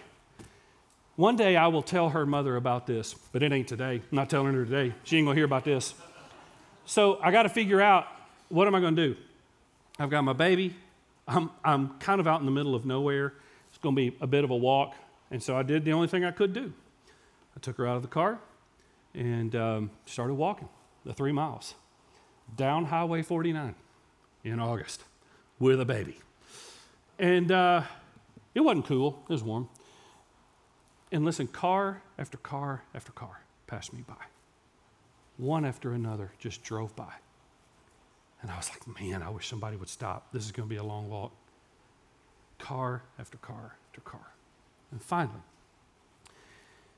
one 1.17 1.37
day 1.37 1.57
I 1.57 1.69
will 1.69 1.83
tell 1.83 2.11
her 2.11 2.27
mother 2.27 2.57
about 2.57 2.87
this, 2.87 3.15
but 3.33 3.43
it 3.43 3.53
ain't 3.53 3.69
today. 3.69 3.97
I'm 3.97 4.17
not 4.17 4.29
telling 4.31 4.55
her 4.55 4.65
today. 4.65 4.95
She 5.05 5.17
ain't 5.17 5.27
gonna 5.27 5.37
hear 5.37 5.45
about 5.45 5.65
this. 5.65 5.95
So 6.85 7.19
I 7.23 7.31
got 7.31 7.45
to 7.45 7.49
figure 7.49 7.81
out 7.81 8.07
what 8.49 8.67
am 8.67 8.75
I 8.75 8.81
gonna 8.81 8.97
do? 8.97 9.17
I've 9.99 10.11
got 10.11 10.23
my 10.23 10.33
baby. 10.33 10.75
I'm, 11.29 11.51
I'm 11.65 11.99
kind 12.01 12.21
of 12.21 12.27
out 12.27 12.41
in 12.41 12.47
the 12.47 12.53
middle 12.53 12.75
of 12.75 12.85
nowhere. 12.85 13.35
It's 13.69 13.79
gonna 13.79 13.97
be 13.97 14.17
a 14.21 14.27
bit 14.27 14.45
of 14.45 14.51
a 14.51 14.57
walk. 14.57 14.95
And 15.31 15.43
so 15.43 15.57
I 15.57 15.63
did 15.63 15.85
the 15.85 15.93
only 15.93 16.09
thing 16.09 16.25
I 16.25 16.33
could 16.33 16.53
do. 16.53 16.73
I 17.57 17.61
took 17.61 17.77
her 17.77 17.87
out 17.87 17.97
of 17.97 18.03
the 18.03 18.09
car 18.09 18.39
and 19.15 19.55
um, 19.55 19.91
started 20.07 20.35
walking 20.35 20.69
the 21.05 21.13
three 21.13 21.33
miles 21.33 21.75
down 22.57 22.87
Highway 22.87 23.23
49 23.23 23.75
in 24.45 24.61
August 24.61 25.05
with 25.59 25.81
a 25.81 25.85
baby. 25.85 26.19
And 27.19 27.53
uh, 27.53 27.83
it 28.55 28.61
wasn't 28.61 28.87
cool, 28.87 29.23
it 29.29 29.33
was 29.33 29.43
warm. 29.43 29.69
And 31.13 31.25
listen, 31.25 31.47
car 31.47 32.03
after 32.19 32.39
car 32.39 32.83
after 32.95 33.13
car 33.13 33.43
passed 33.67 33.93
me 33.93 34.05
by. 34.07 34.15
One 35.37 35.65
after 35.65 35.93
another 35.93 36.33
just 36.39 36.63
drove 36.63 36.95
by. 36.95 37.13
And 38.43 38.51
I 38.51 38.57
was 38.57 38.71
like, 38.71 39.01
man, 39.01 39.23
I 39.23 39.29
wish 39.29 39.49
somebody 39.49 39.77
would 39.77 39.89
stop. 39.89 40.33
This 40.33 40.45
is 40.45 40.53
going 40.53 40.69
to 40.69 40.71
be 40.71 40.79
a 40.79 40.85
long 40.85 41.11
walk. 41.11 41.33
Car 42.59 43.03
after 43.19 43.39
car 43.39 43.77
after 43.89 44.01
car. 44.01 44.33
And 44.91 45.03
finally, 45.03 45.41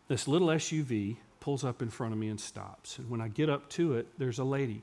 this 0.08 0.28
little 0.28 0.48
SUV 0.48 1.16
pulls 1.40 1.64
up 1.64 1.82
in 1.82 1.90
front 1.90 2.12
of 2.12 2.18
me 2.18 2.28
and 2.28 2.40
stops. 2.40 2.98
And 2.98 3.10
when 3.10 3.20
I 3.20 3.28
get 3.28 3.50
up 3.50 3.68
to 3.70 3.94
it, 3.94 4.06
there's 4.18 4.38
a 4.38 4.44
lady 4.44 4.82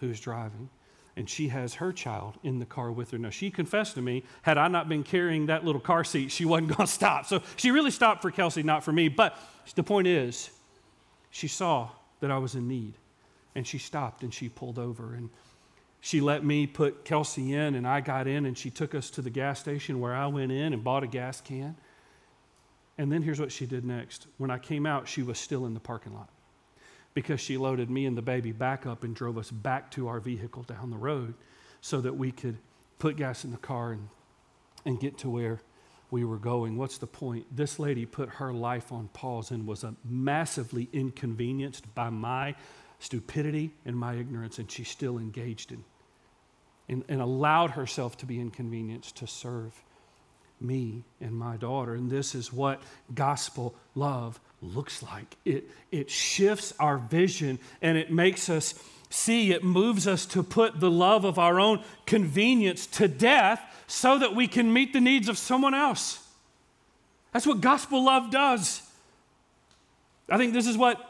who's 0.00 0.20
driving, 0.20 0.70
and 1.16 1.28
she 1.28 1.48
has 1.48 1.74
her 1.74 1.92
child 1.92 2.38
in 2.42 2.58
the 2.58 2.66
car 2.66 2.90
with 2.90 3.10
her. 3.10 3.18
Now, 3.18 3.30
she 3.30 3.50
confessed 3.50 3.94
to 3.94 4.02
me, 4.02 4.24
had 4.42 4.58
I 4.58 4.68
not 4.68 4.88
been 4.88 5.02
carrying 5.02 5.46
that 5.46 5.64
little 5.64 5.80
car 5.80 6.04
seat, 6.04 6.30
she 6.30 6.44
wasn't 6.44 6.68
going 6.76 6.86
to 6.86 6.92
stop. 6.92 7.26
So 7.26 7.42
she 7.56 7.70
really 7.70 7.90
stopped 7.90 8.22
for 8.22 8.30
Kelsey, 8.30 8.62
not 8.62 8.84
for 8.84 8.92
me. 8.92 9.08
But 9.08 9.36
the 9.74 9.82
point 9.82 10.06
is, 10.06 10.50
she 11.30 11.48
saw 11.48 11.90
that 12.20 12.30
I 12.30 12.38
was 12.38 12.54
in 12.54 12.66
need, 12.66 12.94
and 13.54 13.66
she 13.66 13.78
stopped 13.78 14.22
and 14.22 14.32
she 14.32 14.48
pulled 14.48 14.78
over. 14.78 15.14
And 15.14 15.30
she 16.00 16.20
let 16.20 16.44
me 16.44 16.66
put 16.66 17.04
Kelsey 17.04 17.54
in, 17.54 17.74
and 17.74 17.86
I 17.86 18.00
got 18.00 18.26
in, 18.26 18.46
and 18.46 18.56
she 18.56 18.70
took 18.70 18.94
us 18.94 19.10
to 19.10 19.22
the 19.22 19.30
gas 19.30 19.60
station 19.60 20.00
where 20.00 20.14
I 20.14 20.26
went 20.26 20.52
in 20.52 20.72
and 20.72 20.82
bought 20.82 21.04
a 21.04 21.06
gas 21.06 21.40
can. 21.40 21.76
And 22.96 23.10
then 23.10 23.22
here's 23.22 23.40
what 23.40 23.52
she 23.52 23.66
did 23.66 23.84
next. 23.84 24.26
When 24.38 24.50
I 24.50 24.58
came 24.58 24.86
out, 24.86 25.08
she 25.08 25.22
was 25.22 25.38
still 25.38 25.66
in 25.66 25.74
the 25.74 25.80
parking 25.80 26.14
lot 26.14 26.30
because 27.14 27.40
she 27.40 27.56
loaded 27.56 27.90
me 27.90 28.06
and 28.06 28.16
the 28.16 28.22
baby 28.22 28.52
back 28.52 28.86
up 28.86 29.04
and 29.04 29.14
drove 29.14 29.36
us 29.36 29.50
back 29.50 29.90
to 29.92 30.08
our 30.08 30.20
vehicle 30.20 30.62
down 30.62 30.90
the 30.90 30.96
road 30.96 31.34
so 31.80 32.00
that 32.00 32.16
we 32.16 32.30
could 32.30 32.56
put 32.98 33.16
gas 33.16 33.44
in 33.44 33.50
the 33.50 33.56
car 33.56 33.92
and, 33.92 34.08
and 34.84 35.00
get 35.00 35.18
to 35.18 35.30
where 35.30 35.60
we 36.10 36.24
were 36.24 36.38
going. 36.38 36.76
What's 36.76 36.98
the 36.98 37.06
point? 37.06 37.46
This 37.54 37.78
lady 37.78 38.06
put 38.06 38.28
her 38.28 38.52
life 38.52 38.92
on 38.92 39.08
pause 39.08 39.50
and 39.50 39.66
was 39.66 39.84
massively 40.04 40.88
inconvenienced 40.92 41.94
by 41.94 42.10
my 42.10 42.54
stupidity 42.98 43.72
and 43.84 43.96
my 43.96 44.14
ignorance, 44.14 44.58
and 44.58 44.70
she 44.70 44.84
still 44.84 45.18
engaged 45.18 45.72
in 45.72 45.84
and, 46.88 47.04
and 47.08 47.20
allowed 47.20 47.70
herself 47.70 48.16
to 48.18 48.26
be 48.26 48.40
inconvenienced 48.40 49.16
to 49.16 49.26
serve 49.26 49.82
me 50.60 51.04
and 51.20 51.32
my 51.32 51.56
daughter. 51.56 51.94
And 51.94 52.10
this 52.10 52.34
is 52.34 52.52
what 52.52 52.82
gospel 53.14 53.74
love 53.94 54.38
looks 54.62 55.02
like. 55.02 55.36
It, 55.44 55.64
it 55.90 56.10
shifts 56.10 56.72
our 56.78 56.98
vision 56.98 57.58
and 57.80 57.96
it 57.96 58.10
makes 58.10 58.48
us 58.48 58.74
see, 59.08 59.52
it 59.52 59.64
moves 59.64 60.06
us 60.06 60.24
to 60.26 60.42
put 60.42 60.78
the 60.78 60.90
love 60.90 61.24
of 61.24 61.38
our 61.38 61.58
own 61.58 61.82
convenience 62.06 62.86
to 62.86 63.08
death 63.08 63.60
so 63.86 64.18
that 64.18 64.34
we 64.34 64.46
can 64.46 64.72
meet 64.72 64.92
the 64.92 65.00
needs 65.00 65.28
of 65.28 65.36
someone 65.36 65.74
else. 65.74 66.26
That's 67.32 67.46
what 67.46 67.60
gospel 67.60 68.04
love 68.04 68.30
does. 68.30 68.82
I 70.28 70.38
think 70.38 70.52
this 70.52 70.66
is 70.66 70.76
what 70.78 71.04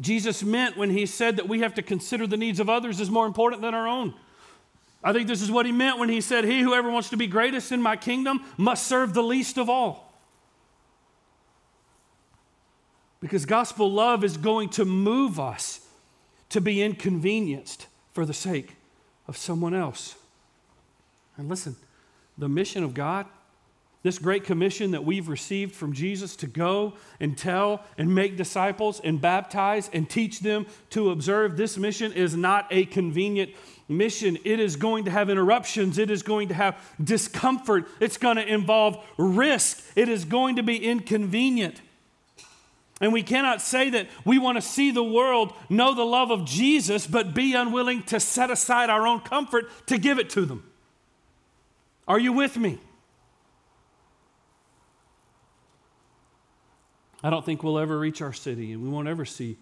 Jesus 0.00 0.42
meant 0.42 0.76
when 0.76 0.90
he 0.90 1.04
said 1.04 1.36
that 1.36 1.48
we 1.48 1.60
have 1.60 1.74
to 1.74 1.82
consider 1.82 2.26
the 2.26 2.36
needs 2.36 2.60
of 2.60 2.70
others 2.70 3.00
as 3.00 3.10
more 3.10 3.26
important 3.26 3.62
than 3.62 3.74
our 3.74 3.88
own. 3.88 4.14
I 5.02 5.12
think 5.12 5.28
this 5.28 5.42
is 5.42 5.50
what 5.50 5.66
he 5.66 5.72
meant 5.72 5.98
when 5.98 6.08
he 6.08 6.20
said, 6.20 6.44
He 6.44 6.60
whoever 6.60 6.90
wants 6.90 7.10
to 7.10 7.16
be 7.16 7.26
greatest 7.26 7.72
in 7.72 7.80
my 7.80 7.96
kingdom 7.96 8.44
must 8.56 8.86
serve 8.86 9.14
the 9.14 9.22
least 9.22 9.58
of 9.58 9.68
all. 9.68 10.09
Because 13.20 13.44
gospel 13.44 13.92
love 13.92 14.24
is 14.24 14.36
going 14.36 14.70
to 14.70 14.84
move 14.84 15.38
us 15.38 15.86
to 16.48 16.60
be 16.60 16.82
inconvenienced 16.82 17.86
for 18.12 18.24
the 18.24 18.34
sake 18.34 18.76
of 19.28 19.36
someone 19.36 19.74
else. 19.74 20.16
And 21.36 21.48
listen, 21.48 21.76
the 22.38 22.48
mission 22.48 22.82
of 22.82 22.94
God, 22.94 23.26
this 24.02 24.18
great 24.18 24.44
commission 24.44 24.92
that 24.92 25.04
we've 25.04 25.28
received 25.28 25.74
from 25.74 25.92
Jesus 25.92 26.34
to 26.36 26.46
go 26.46 26.94
and 27.20 27.36
tell 27.36 27.84
and 27.98 28.14
make 28.14 28.36
disciples 28.36 29.00
and 29.04 29.20
baptize 29.20 29.90
and 29.92 30.08
teach 30.08 30.40
them 30.40 30.66
to 30.90 31.10
observe, 31.10 31.58
this 31.58 31.76
mission 31.76 32.12
is 32.12 32.34
not 32.34 32.66
a 32.70 32.86
convenient 32.86 33.52
mission. 33.88 34.38
It 34.44 34.58
is 34.58 34.76
going 34.76 35.04
to 35.04 35.10
have 35.10 35.28
interruptions, 35.28 35.98
it 35.98 36.10
is 36.10 36.22
going 36.22 36.48
to 36.48 36.54
have 36.54 36.80
discomfort, 37.02 37.86
it's 38.00 38.16
going 38.16 38.36
to 38.36 38.46
involve 38.46 39.04
risk, 39.18 39.84
it 39.94 40.08
is 40.08 40.24
going 40.24 40.56
to 40.56 40.62
be 40.62 40.76
inconvenient. 40.76 41.82
And 43.00 43.12
we 43.12 43.22
cannot 43.22 43.62
say 43.62 43.90
that 43.90 44.08
we 44.26 44.38
want 44.38 44.56
to 44.56 44.62
see 44.62 44.90
the 44.90 45.02
world 45.02 45.54
know 45.70 45.94
the 45.94 46.04
love 46.04 46.30
of 46.30 46.44
Jesus, 46.44 47.06
but 47.06 47.34
be 47.34 47.54
unwilling 47.54 48.02
to 48.04 48.20
set 48.20 48.50
aside 48.50 48.90
our 48.90 49.06
own 49.06 49.20
comfort 49.20 49.70
to 49.86 49.96
give 49.96 50.18
it 50.18 50.28
to 50.30 50.44
them. 50.44 50.70
Are 52.06 52.18
you 52.18 52.32
with 52.32 52.56
me? 52.58 52.78
I 57.22 57.30
don't 57.30 57.44
think 57.44 57.62
we'll 57.62 57.78
ever 57.78 57.98
reach 57.98 58.20
our 58.22 58.32
city, 58.32 58.72
and 58.72 58.82
we 58.82 58.88
won't 58.88 59.08
ever 59.08 59.24
see 59.24 59.56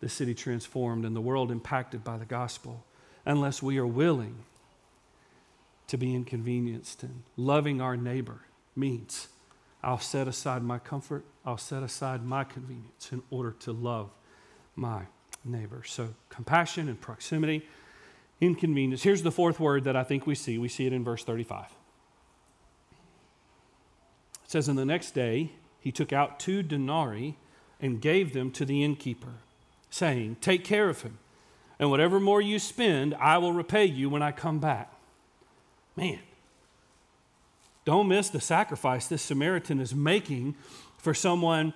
the 0.00 0.08
city 0.08 0.34
transformed 0.34 1.04
and 1.04 1.14
the 1.14 1.20
world 1.20 1.50
impacted 1.50 2.02
by 2.02 2.16
the 2.16 2.24
gospel 2.24 2.84
unless 3.24 3.62
we 3.62 3.78
are 3.78 3.86
willing 3.86 4.34
to 5.86 5.96
be 5.96 6.14
inconvenienced. 6.14 7.02
And 7.02 7.22
loving 7.36 7.80
our 7.80 7.96
neighbor 7.96 8.40
means 8.74 9.28
I'll 9.82 9.98
set 9.98 10.28
aside 10.28 10.62
my 10.62 10.78
comfort, 10.78 11.24
I'll 11.44 11.58
set 11.58 11.82
aside 11.82 12.24
my 12.24 12.44
convenience 12.44 13.10
in 13.10 13.22
order 13.30 13.52
to 13.60 13.72
love 13.72 14.10
my 14.76 15.02
neighbor. 15.44 15.82
So, 15.84 16.14
compassion 16.28 16.88
and 16.88 17.00
proximity, 17.00 17.66
inconvenience. 18.40 19.02
Here's 19.02 19.22
the 19.22 19.32
fourth 19.32 19.58
word 19.58 19.84
that 19.84 19.96
I 19.96 20.04
think 20.04 20.26
we 20.26 20.34
see. 20.34 20.58
We 20.58 20.68
see 20.68 20.86
it 20.86 20.92
in 20.92 21.04
verse 21.04 21.24
35. 21.24 21.66
It 24.44 24.50
says, 24.50 24.68
And 24.68 24.78
the 24.78 24.84
next 24.84 25.12
day 25.12 25.52
he 25.80 25.90
took 25.90 26.12
out 26.12 26.38
two 26.38 26.62
denarii 26.62 27.36
and 27.80 28.00
gave 28.00 28.32
them 28.32 28.52
to 28.52 28.64
the 28.64 28.84
innkeeper, 28.84 29.34
saying, 29.90 30.36
Take 30.40 30.62
care 30.64 30.88
of 30.88 31.02
him, 31.02 31.18
and 31.78 31.90
whatever 31.90 32.20
more 32.20 32.40
you 32.40 32.60
spend, 32.60 33.14
I 33.16 33.38
will 33.38 33.52
repay 33.52 33.86
you 33.86 34.08
when 34.08 34.22
I 34.22 34.30
come 34.30 34.60
back. 34.60 34.92
Man, 35.96 36.20
don't 37.84 38.08
miss 38.08 38.28
the 38.28 38.40
sacrifice 38.40 39.06
this 39.06 39.22
Samaritan 39.22 39.80
is 39.80 39.94
making 39.94 40.54
for 40.98 41.14
someone 41.14 41.74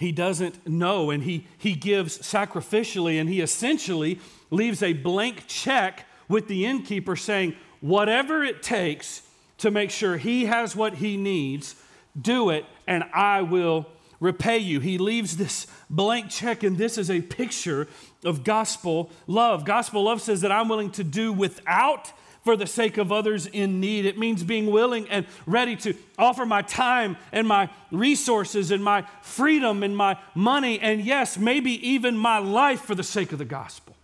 he 0.00 0.12
doesn't 0.12 0.66
know, 0.66 1.10
and 1.10 1.24
he, 1.24 1.46
he 1.58 1.74
gives 1.74 2.18
sacrificially, 2.20 3.20
and 3.20 3.28
he 3.28 3.42
essentially 3.42 4.18
leaves 4.50 4.82
a 4.82 4.94
blank 4.94 5.44
check 5.46 6.06
with 6.26 6.48
the 6.48 6.64
innkeeper 6.64 7.16
saying, 7.16 7.54
Whatever 7.82 8.42
it 8.42 8.62
takes 8.62 9.22
to 9.58 9.70
make 9.70 9.90
sure 9.90 10.16
he 10.16 10.46
has 10.46 10.74
what 10.74 10.94
he 10.94 11.18
needs, 11.18 11.74
do 12.18 12.48
it, 12.48 12.64
and 12.86 13.04
I 13.12 13.42
will 13.42 13.86
repay 14.20 14.58
you. 14.58 14.80
He 14.80 14.96
leaves 14.96 15.36
this 15.36 15.66
blank 15.90 16.30
check, 16.30 16.62
and 16.62 16.78
this 16.78 16.96
is 16.96 17.10
a 17.10 17.20
picture 17.20 17.86
of 18.24 18.44
gospel 18.44 19.10
love. 19.26 19.64
Gospel 19.66 20.04
love 20.04 20.22
says 20.22 20.40
that 20.42 20.52
I'm 20.52 20.68
willing 20.68 20.92
to 20.92 21.04
do 21.04 21.32
without 21.32 22.12
for 22.42 22.56
the 22.56 22.66
sake 22.66 22.98
of 22.98 23.12
others 23.12 23.46
in 23.46 23.80
need. 23.80 24.06
It 24.06 24.18
means 24.18 24.42
being 24.42 24.70
willing 24.70 25.08
and 25.08 25.26
ready 25.46 25.76
to 25.76 25.94
offer 26.18 26.46
my 26.46 26.62
time 26.62 27.16
and 27.32 27.46
my 27.46 27.68
resources 27.90 28.70
and 28.70 28.82
my 28.82 29.06
freedom 29.22 29.82
and 29.82 29.96
my 29.96 30.18
money, 30.34 30.80
and 30.80 31.02
yes, 31.02 31.38
maybe 31.38 31.72
even 31.86 32.16
my 32.16 32.38
life 32.38 32.82
for 32.82 32.94
the 32.94 33.02
sake 33.02 33.32
of 33.32 33.38
the 33.38 33.44
gospel. 33.44 33.94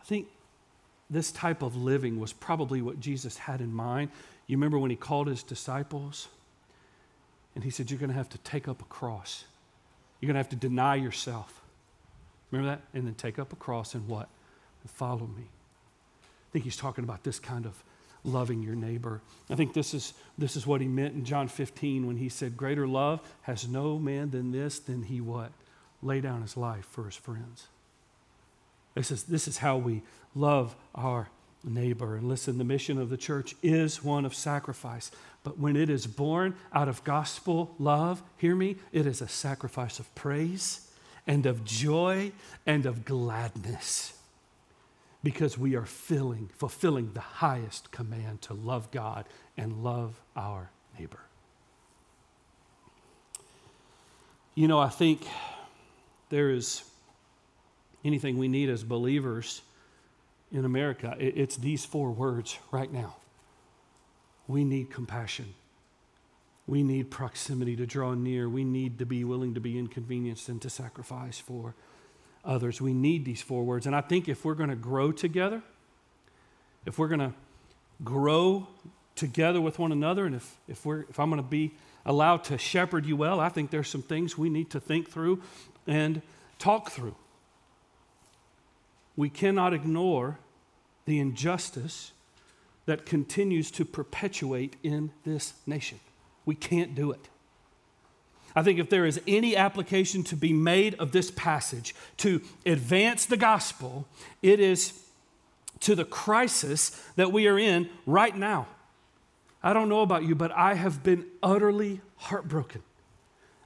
I 0.00 0.04
think 0.04 0.28
this 1.10 1.32
type 1.32 1.62
of 1.62 1.76
living 1.76 2.20
was 2.20 2.32
probably 2.32 2.82
what 2.82 3.00
Jesus 3.00 3.38
had 3.38 3.60
in 3.60 3.72
mind. 3.72 4.10
You 4.46 4.56
remember 4.56 4.78
when 4.78 4.90
he 4.90 4.96
called 4.96 5.26
his 5.26 5.42
disciples 5.42 6.28
and 7.54 7.64
he 7.64 7.70
said, 7.70 7.90
You're 7.90 7.98
going 7.98 8.10
to 8.10 8.16
have 8.16 8.28
to 8.28 8.38
take 8.38 8.68
up 8.68 8.80
a 8.80 8.84
cross, 8.84 9.44
you're 10.20 10.28
going 10.28 10.34
to 10.34 10.40
have 10.40 10.50
to 10.50 10.56
deny 10.56 10.94
yourself. 10.94 11.62
Remember 12.50 12.70
that? 12.70 12.82
And 12.96 13.06
then 13.06 13.14
take 13.14 13.38
up 13.38 13.52
a 13.52 13.56
cross 13.56 13.94
and 13.94 14.06
what? 14.08 14.28
And 14.82 14.90
follow 14.90 15.26
me. 15.26 15.44
I 16.22 16.50
think 16.52 16.64
he's 16.64 16.76
talking 16.76 17.04
about 17.04 17.24
this 17.24 17.38
kind 17.38 17.66
of 17.66 17.82
loving 18.24 18.62
your 18.62 18.74
neighbor. 18.74 19.20
I 19.50 19.54
think 19.54 19.72
this 19.72 19.94
is, 19.94 20.12
this 20.36 20.56
is 20.56 20.66
what 20.66 20.80
he 20.80 20.88
meant 20.88 21.14
in 21.14 21.24
John 21.24 21.48
15 21.48 22.06
when 22.06 22.16
he 22.16 22.28
said, 22.28 22.56
Greater 22.56 22.86
love 22.86 23.20
has 23.42 23.68
no 23.68 23.98
man 23.98 24.30
than 24.30 24.52
this, 24.52 24.78
than 24.78 25.04
he 25.04 25.20
what? 25.20 25.52
Lay 26.02 26.20
down 26.20 26.42
his 26.42 26.56
life 26.56 26.86
for 26.86 27.04
his 27.04 27.16
friends. 27.16 27.66
This 28.94 29.10
is, 29.10 29.24
this 29.24 29.46
is 29.46 29.58
how 29.58 29.76
we 29.76 30.02
love 30.34 30.74
our 30.94 31.28
neighbor. 31.64 32.16
And 32.16 32.28
listen, 32.28 32.58
the 32.58 32.64
mission 32.64 32.98
of 32.98 33.10
the 33.10 33.16
church 33.16 33.54
is 33.62 34.02
one 34.02 34.24
of 34.24 34.34
sacrifice. 34.34 35.10
But 35.44 35.58
when 35.58 35.76
it 35.76 35.90
is 35.90 36.06
born 36.06 36.54
out 36.72 36.88
of 36.88 37.04
gospel 37.04 37.74
love, 37.78 38.22
hear 38.36 38.56
me, 38.56 38.76
it 38.92 39.06
is 39.06 39.20
a 39.20 39.28
sacrifice 39.28 39.98
of 39.98 40.12
praise 40.14 40.85
and 41.26 41.46
of 41.46 41.64
joy 41.64 42.32
and 42.66 42.86
of 42.86 43.04
gladness 43.04 44.12
because 45.22 45.58
we 45.58 45.74
are 45.74 45.86
filling, 45.86 46.48
fulfilling 46.54 47.12
the 47.12 47.20
highest 47.20 47.90
command 47.90 48.42
to 48.42 48.54
love 48.54 48.90
God 48.92 49.24
and 49.56 49.82
love 49.82 50.20
our 50.36 50.70
neighbor. 50.98 51.20
You 54.54 54.68
know, 54.68 54.78
I 54.78 54.88
think 54.88 55.26
there 56.28 56.50
is 56.50 56.82
anything 58.04 58.38
we 58.38 58.48
need 58.48 58.70
as 58.70 58.84
believers 58.84 59.62
in 60.52 60.64
America, 60.64 61.16
it's 61.18 61.56
these 61.56 61.84
four 61.84 62.12
words 62.12 62.56
right 62.70 62.90
now. 62.90 63.16
We 64.46 64.62
need 64.62 64.90
compassion. 64.90 65.54
We 66.66 66.82
need 66.82 67.10
proximity 67.10 67.76
to 67.76 67.86
draw 67.86 68.14
near. 68.14 68.48
We 68.48 68.64
need 68.64 68.98
to 68.98 69.06
be 69.06 69.22
willing 69.22 69.54
to 69.54 69.60
be 69.60 69.78
inconvenienced 69.78 70.48
and 70.48 70.60
to 70.62 70.70
sacrifice 70.70 71.38
for 71.38 71.74
others. 72.44 72.80
We 72.80 72.92
need 72.92 73.24
these 73.24 73.42
four 73.42 73.64
words. 73.64 73.86
And 73.86 73.94
I 73.94 74.00
think 74.00 74.28
if 74.28 74.44
we're 74.44 74.54
going 74.54 74.70
to 74.70 74.76
grow 74.76 75.12
together, 75.12 75.62
if 76.84 76.98
we're 76.98 77.08
going 77.08 77.20
to 77.20 77.32
grow 78.02 78.66
together 79.14 79.60
with 79.60 79.78
one 79.78 79.92
another, 79.92 80.26
and 80.26 80.34
if, 80.34 80.56
if, 80.66 80.84
we're, 80.84 81.02
if 81.08 81.20
I'm 81.20 81.30
going 81.30 81.42
to 81.42 81.48
be 81.48 81.72
allowed 82.04 82.44
to 82.44 82.58
shepherd 82.58 83.06
you 83.06 83.16
well, 83.16 83.40
I 83.40 83.48
think 83.48 83.70
there's 83.70 83.88
some 83.88 84.02
things 84.02 84.36
we 84.36 84.50
need 84.50 84.70
to 84.70 84.80
think 84.80 85.10
through 85.10 85.42
and 85.86 86.22
talk 86.58 86.90
through. 86.90 87.14
We 89.16 89.30
cannot 89.30 89.72
ignore 89.72 90.38
the 91.06 91.18
injustice 91.20 92.12
that 92.86 93.06
continues 93.06 93.70
to 93.72 93.84
perpetuate 93.84 94.76
in 94.82 95.12
this 95.24 95.54
nation. 95.66 95.98
We 96.46 96.54
can't 96.54 96.94
do 96.94 97.10
it. 97.10 97.28
I 98.54 98.62
think 98.62 98.78
if 98.78 98.88
there 98.88 99.04
is 99.04 99.20
any 99.26 99.54
application 99.54 100.22
to 100.24 100.36
be 100.36 100.54
made 100.54 100.94
of 100.94 101.12
this 101.12 101.30
passage 101.30 101.94
to 102.18 102.40
advance 102.64 103.26
the 103.26 103.36
gospel, 103.36 104.08
it 104.40 104.60
is 104.60 104.98
to 105.80 105.94
the 105.94 106.06
crisis 106.06 106.90
that 107.16 107.32
we 107.32 107.46
are 107.48 107.58
in 107.58 107.90
right 108.06 108.34
now. 108.34 108.66
I 109.62 109.74
don't 109.74 109.90
know 109.90 110.00
about 110.00 110.22
you, 110.22 110.34
but 110.34 110.52
I 110.52 110.72
have 110.72 111.02
been 111.02 111.26
utterly 111.42 112.00
heartbroken. 112.16 112.82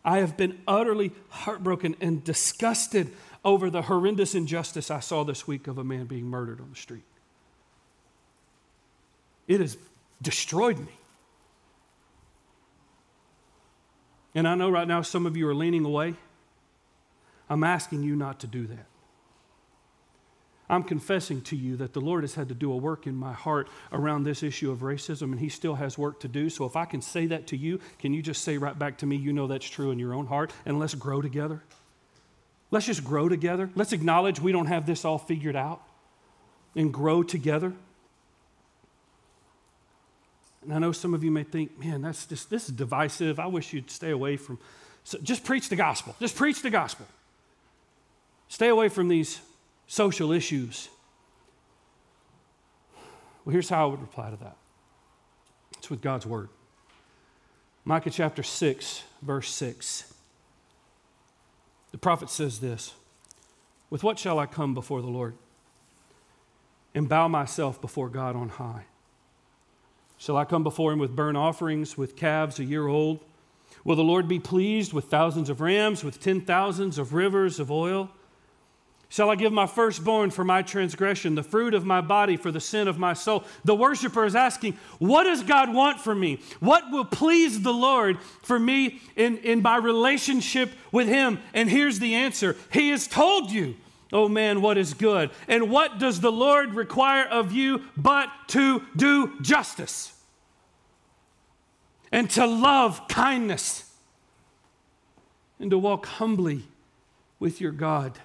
I 0.04 0.18
have 0.18 0.36
been 0.36 0.60
utterly 0.66 1.12
heartbroken 1.28 1.94
and 2.00 2.24
disgusted 2.24 3.12
over 3.44 3.70
the 3.70 3.82
horrendous 3.82 4.34
injustice 4.34 4.90
I 4.90 5.00
saw 5.00 5.24
this 5.24 5.46
week 5.46 5.66
of 5.66 5.78
a 5.78 5.84
man 5.84 6.06
being 6.06 6.26
murdered 6.26 6.60
on 6.60 6.70
the 6.70 6.76
street. 6.76 7.04
It 9.46 9.60
has 9.60 9.76
destroyed 10.22 10.78
me. 10.78 10.99
And 14.34 14.46
I 14.46 14.54
know 14.54 14.70
right 14.70 14.86
now 14.86 15.02
some 15.02 15.26
of 15.26 15.36
you 15.36 15.48
are 15.48 15.54
leaning 15.54 15.84
away. 15.84 16.14
I'm 17.48 17.64
asking 17.64 18.02
you 18.02 18.14
not 18.14 18.40
to 18.40 18.46
do 18.46 18.66
that. 18.68 18.86
I'm 20.68 20.84
confessing 20.84 21.42
to 21.42 21.56
you 21.56 21.76
that 21.78 21.94
the 21.94 22.00
Lord 22.00 22.22
has 22.22 22.36
had 22.36 22.48
to 22.48 22.54
do 22.54 22.72
a 22.72 22.76
work 22.76 23.08
in 23.08 23.16
my 23.16 23.32
heart 23.32 23.68
around 23.92 24.22
this 24.22 24.44
issue 24.44 24.70
of 24.70 24.78
racism, 24.78 25.32
and 25.32 25.40
He 25.40 25.48
still 25.48 25.74
has 25.74 25.98
work 25.98 26.20
to 26.20 26.28
do. 26.28 26.48
So 26.48 26.64
if 26.64 26.76
I 26.76 26.84
can 26.84 27.02
say 27.02 27.26
that 27.26 27.48
to 27.48 27.56
you, 27.56 27.80
can 27.98 28.14
you 28.14 28.22
just 28.22 28.44
say 28.44 28.56
right 28.56 28.78
back 28.78 28.98
to 28.98 29.06
me, 29.06 29.16
you 29.16 29.32
know 29.32 29.48
that's 29.48 29.68
true 29.68 29.90
in 29.90 29.98
your 29.98 30.14
own 30.14 30.26
heart, 30.26 30.52
and 30.64 30.78
let's 30.78 30.94
grow 30.94 31.20
together? 31.20 31.60
Let's 32.70 32.86
just 32.86 33.02
grow 33.02 33.28
together. 33.28 33.68
Let's 33.74 33.92
acknowledge 33.92 34.38
we 34.38 34.52
don't 34.52 34.66
have 34.66 34.86
this 34.86 35.04
all 35.04 35.18
figured 35.18 35.56
out 35.56 35.82
and 36.76 36.94
grow 36.94 37.24
together. 37.24 37.72
And 40.62 40.74
I 40.74 40.78
know 40.78 40.92
some 40.92 41.14
of 41.14 41.24
you 41.24 41.30
may 41.30 41.42
think, 41.42 41.78
man, 41.78 42.02
that's 42.02 42.26
just 42.26 42.50
this 42.50 42.68
is 42.68 42.74
divisive. 42.74 43.38
I 43.38 43.46
wish 43.46 43.72
you'd 43.72 43.90
stay 43.90 44.10
away 44.10 44.36
from 44.36 44.58
So 45.04 45.18
just 45.18 45.44
preach 45.44 45.68
the 45.68 45.76
gospel. 45.76 46.14
Just 46.20 46.36
preach 46.36 46.62
the 46.62 46.70
gospel. 46.70 47.06
Stay 48.48 48.68
away 48.68 48.88
from 48.88 49.08
these 49.08 49.40
social 49.86 50.32
issues. 50.32 50.88
Well, 53.44 53.52
here's 53.52 53.68
how 53.68 53.84
I 53.84 53.90
would 53.90 54.00
reply 54.00 54.30
to 54.30 54.36
that 54.36 54.56
it's 55.78 55.88
with 55.88 56.02
God's 56.02 56.26
word. 56.26 56.48
Micah 57.84 58.10
chapter 58.10 58.42
6, 58.42 59.02
verse 59.22 59.48
6. 59.54 60.12
The 61.92 61.98
prophet 61.98 62.28
says 62.28 62.60
this 62.60 62.92
With 63.88 64.02
what 64.02 64.18
shall 64.18 64.38
I 64.38 64.46
come 64.46 64.74
before 64.74 65.00
the 65.00 65.08
Lord 65.08 65.34
and 66.94 67.08
bow 67.08 67.28
myself 67.28 67.80
before 67.80 68.08
God 68.08 68.36
on 68.36 68.50
high? 68.50 68.84
Shall 70.20 70.36
I 70.36 70.44
come 70.44 70.62
before 70.62 70.92
him 70.92 70.98
with 70.98 71.16
burnt 71.16 71.38
offerings, 71.38 71.96
with 71.96 72.14
calves 72.14 72.58
a 72.58 72.64
year 72.64 72.86
old? 72.86 73.24
Will 73.84 73.96
the 73.96 74.04
Lord 74.04 74.28
be 74.28 74.38
pleased 74.38 74.92
with 74.92 75.06
thousands 75.06 75.48
of 75.48 75.62
rams, 75.62 76.04
with 76.04 76.20
ten 76.20 76.42
thousands 76.42 76.98
of 76.98 77.14
rivers 77.14 77.58
of 77.58 77.70
oil? 77.70 78.10
Shall 79.08 79.30
I 79.30 79.34
give 79.34 79.50
my 79.50 79.66
firstborn 79.66 80.30
for 80.30 80.44
my 80.44 80.60
transgression, 80.60 81.36
the 81.36 81.42
fruit 81.42 81.72
of 81.72 81.86
my 81.86 82.02
body 82.02 82.36
for 82.36 82.52
the 82.52 82.60
sin 82.60 82.86
of 82.86 82.98
my 82.98 83.14
soul? 83.14 83.44
The 83.64 83.74
worshiper 83.74 84.26
is 84.26 84.36
asking, 84.36 84.76
What 84.98 85.24
does 85.24 85.42
God 85.42 85.72
want 85.72 86.00
from 86.00 86.20
me? 86.20 86.40
What 86.60 86.90
will 86.90 87.06
please 87.06 87.62
the 87.62 87.72
Lord 87.72 88.18
for 88.42 88.58
me 88.58 89.00
in, 89.16 89.38
in 89.38 89.62
my 89.62 89.78
relationship 89.78 90.70
with 90.92 91.08
Him? 91.08 91.38
And 91.54 91.70
here's 91.70 91.98
the 91.98 92.14
answer 92.14 92.58
He 92.70 92.90
has 92.90 93.08
told 93.08 93.50
you, 93.50 93.74
oh 94.12 94.28
man, 94.28 94.60
what 94.62 94.78
is 94.78 94.94
good. 94.94 95.30
And 95.48 95.70
what 95.70 95.98
does 95.98 96.20
the 96.20 96.32
Lord 96.32 96.74
require 96.74 97.26
of 97.26 97.52
you 97.52 97.82
but 97.96 98.28
to 98.48 98.82
do 98.96 99.40
justice? 99.40 100.12
And 102.12 102.28
to 102.30 102.46
love 102.46 103.06
kindness? 103.08 103.84
And 105.58 105.70
to 105.70 105.78
walk 105.78 106.06
humbly 106.06 106.64
with 107.38 107.60
your 107.60 107.72
God? 107.72 108.18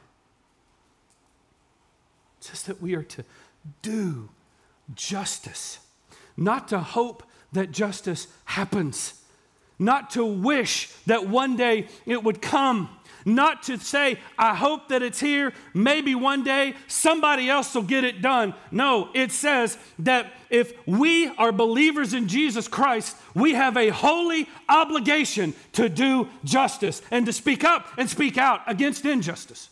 says 2.45 2.63
that 2.63 2.81
we 2.81 2.95
are 2.95 3.03
to 3.03 3.23
do 3.81 4.29
justice, 4.93 5.79
not 6.37 6.67
to 6.67 6.79
hope 6.79 7.23
that 7.51 7.71
justice 7.71 8.27
happens, 8.45 9.21
not 9.79 10.11
to 10.11 10.23
wish 10.23 10.89
that 11.05 11.27
one 11.27 11.55
day 11.55 11.87
it 12.05 12.23
would 12.23 12.41
come, 12.41 12.89
not 13.25 13.63
to 13.63 13.77
say, 13.77 14.19
I 14.38 14.53
hope 14.53 14.89
that 14.89 15.01
it's 15.01 15.19
here, 15.19 15.51
maybe 15.73 16.13
one 16.13 16.43
day 16.43 16.75
somebody 16.88 17.49
else 17.49 17.73
will 17.73 17.81
get 17.81 18.03
it 18.03 18.21
done. 18.21 18.53
No, 18.71 19.09
it 19.15 19.31
says 19.31 19.77
that 19.99 20.31
if 20.51 20.73
we 20.88 21.27
are 21.29 21.51
believers 21.51 22.13
in 22.13 22.27
Jesus 22.27 22.67
Christ, 22.67 23.17
we 23.33 23.55
have 23.55 23.75
a 23.75 23.89
holy 23.89 24.47
obligation 24.69 25.55
to 25.73 25.89
do 25.89 26.29
justice 26.43 27.01
and 27.09 27.25
to 27.25 27.33
speak 27.33 27.63
up 27.63 27.88
and 27.97 28.07
speak 28.07 28.38
out 28.38 28.61
against 28.67 29.05
injustice. 29.05 29.69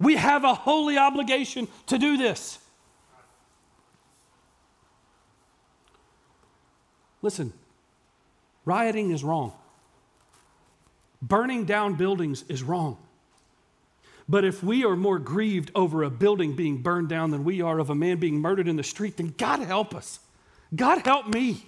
We 0.00 0.16
have 0.16 0.44
a 0.44 0.54
holy 0.54 0.96
obligation 0.96 1.68
to 1.86 1.98
do 1.98 2.16
this. 2.16 2.58
Listen, 7.20 7.52
rioting 8.64 9.10
is 9.10 9.24
wrong. 9.24 9.52
Burning 11.20 11.64
down 11.64 11.94
buildings 11.94 12.44
is 12.48 12.62
wrong. 12.62 12.98
But 14.28 14.44
if 14.44 14.62
we 14.62 14.84
are 14.84 14.96
more 14.96 15.18
grieved 15.18 15.70
over 15.74 16.02
a 16.02 16.10
building 16.10 16.54
being 16.54 16.82
burned 16.82 17.08
down 17.08 17.30
than 17.30 17.44
we 17.44 17.62
are 17.62 17.78
of 17.78 17.90
a 17.90 17.94
man 17.94 18.18
being 18.18 18.40
murdered 18.40 18.68
in 18.68 18.76
the 18.76 18.82
street, 18.82 19.16
then 19.16 19.34
God 19.38 19.60
help 19.60 19.94
us. 19.94 20.20
God 20.74 21.06
help 21.06 21.28
me. 21.28 21.64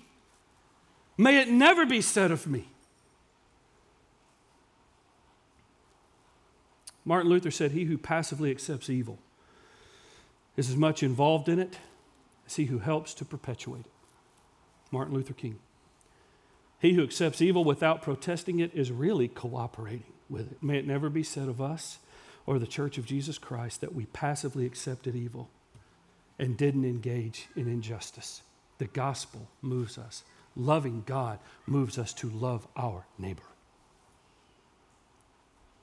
May 1.16 1.40
it 1.40 1.48
never 1.48 1.86
be 1.86 2.00
said 2.00 2.30
of 2.30 2.46
me 2.46 2.68
Martin 7.04 7.30
Luther 7.30 7.50
said, 7.50 7.72
He 7.72 7.84
who 7.84 7.98
passively 7.98 8.50
accepts 8.50 8.88
evil 8.90 9.18
is 10.56 10.68
as 10.68 10.76
much 10.76 11.02
involved 11.02 11.48
in 11.48 11.58
it 11.58 11.78
as 12.46 12.56
he 12.56 12.66
who 12.66 12.78
helps 12.78 13.14
to 13.14 13.24
perpetuate 13.24 13.86
it. 13.86 13.92
Martin 14.90 15.14
Luther 15.14 15.34
King. 15.34 15.58
He 16.80 16.94
who 16.94 17.04
accepts 17.04 17.42
evil 17.42 17.62
without 17.62 18.02
protesting 18.02 18.58
it 18.58 18.74
is 18.74 18.90
really 18.90 19.28
cooperating 19.28 20.12
with 20.28 20.52
it. 20.52 20.62
May 20.62 20.78
it 20.78 20.86
never 20.86 21.10
be 21.10 21.22
said 21.22 21.48
of 21.48 21.60
us 21.60 21.98
or 22.46 22.58
the 22.58 22.66
Church 22.66 22.96
of 22.96 23.04
Jesus 23.04 23.36
Christ 23.36 23.82
that 23.82 23.94
we 23.94 24.06
passively 24.06 24.64
accepted 24.64 25.14
evil 25.14 25.50
and 26.38 26.56
didn't 26.56 26.86
engage 26.86 27.48
in 27.54 27.68
injustice. 27.68 28.42
The 28.78 28.86
gospel 28.86 29.48
moves 29.60 29.98
us. 29.98 30.24
Loving 30.56 31.02
God 31.04 31.38
moves 31.66 31.98
us 31.98 32.14
to 32.14 32.30
love 32.30 32.66
our 32.76 33.04
neighbor. 33.18 33.42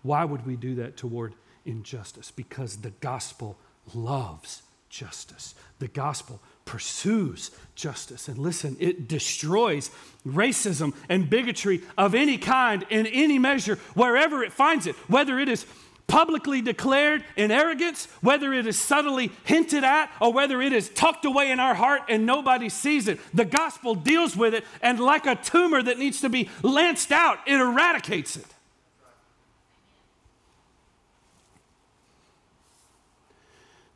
Why 0.02 0.26
would 0.26 0.48
we 0.48 0.56
do 0.56 0.76
that 0.76 0.98
toward 0.98 1.36
injustice? 1.64 2.32
Because 2.32 2.78
the 2.78 2.90
gospel 2.90 3.58
loves 3.94 4.64
justice. 4.90 5.54
The 5.78 5.88
gospel 5.88 6.42
pursues 6.68 7.50
justice. 7.74 8.28
And 8.28 8.38
listen, 8.38 8.78
it 8.80 9.08
destroys 9.08 9.90
racism 10.28 10.94
and 11.10 11.30
bigotry 11.30 11.82
of 11.98 12.14
any 12.14 12.38
kind 12.38 12.86
in 12.90 13.08
any 13.08 13.40
measure, 13.40 13.78
wherever 13.96 14.44
it 14.44 14.52
finds 14.52 14.86
it, 14.86 14.96
whether 15.08 15.40
it 15.40 15.50
is 15.50 15.66
publicly 16.08 16.62
declared 16.62 17.24
in 17.36 17.52
arrogance, 17.52 18.08
whether 18.22 18.54
it 18.54 18.66
is 18.66 18.80
subtly 18.80 19.32
hinted 19.44 19.84
at, 19.84 20.10
or 20.22 20.32
whether 20.32 20.62
it 20.62 20.72
is 20.72 20.90
tucked 20.90 21.26
away 21.26 21.52
in 21.52 21.60
our 21.60 21.74
heart 21.74 22.02
and 22.08 22.26
nobody 22.26 22.70
sees 22.70 23.08
it. 23.08 23.20
The 23.34 23.46
gospel 23.46 23.94
deals 23.96 24.36
with 24.36 24.54
it, 24.54 24.64
and 24.82 25.00
like 25.00 25.26
a 25.26 25.36
tumor 25.36 25.82
that 25.82 26.00
needs 26.00 26.22
to 26.22 26.30
be 26.30 26.50
lanced 26.62 27.12
out, 27.12 27.40
it 27.46 27.60
eradicates 27.60 28.38
it. 28.38 28.46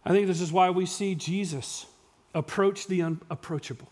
I 0.04 0.10
think 0.10 0.28
this 0.28 0.42
is 0.42 0.52
why 0.52 0.70
we 0.72 0.86
see 0.86 1.16
Jesus 1.16 1.86
approach 2.34 2.88
the 2.88 3.02
unapproachable. 3.02 3.90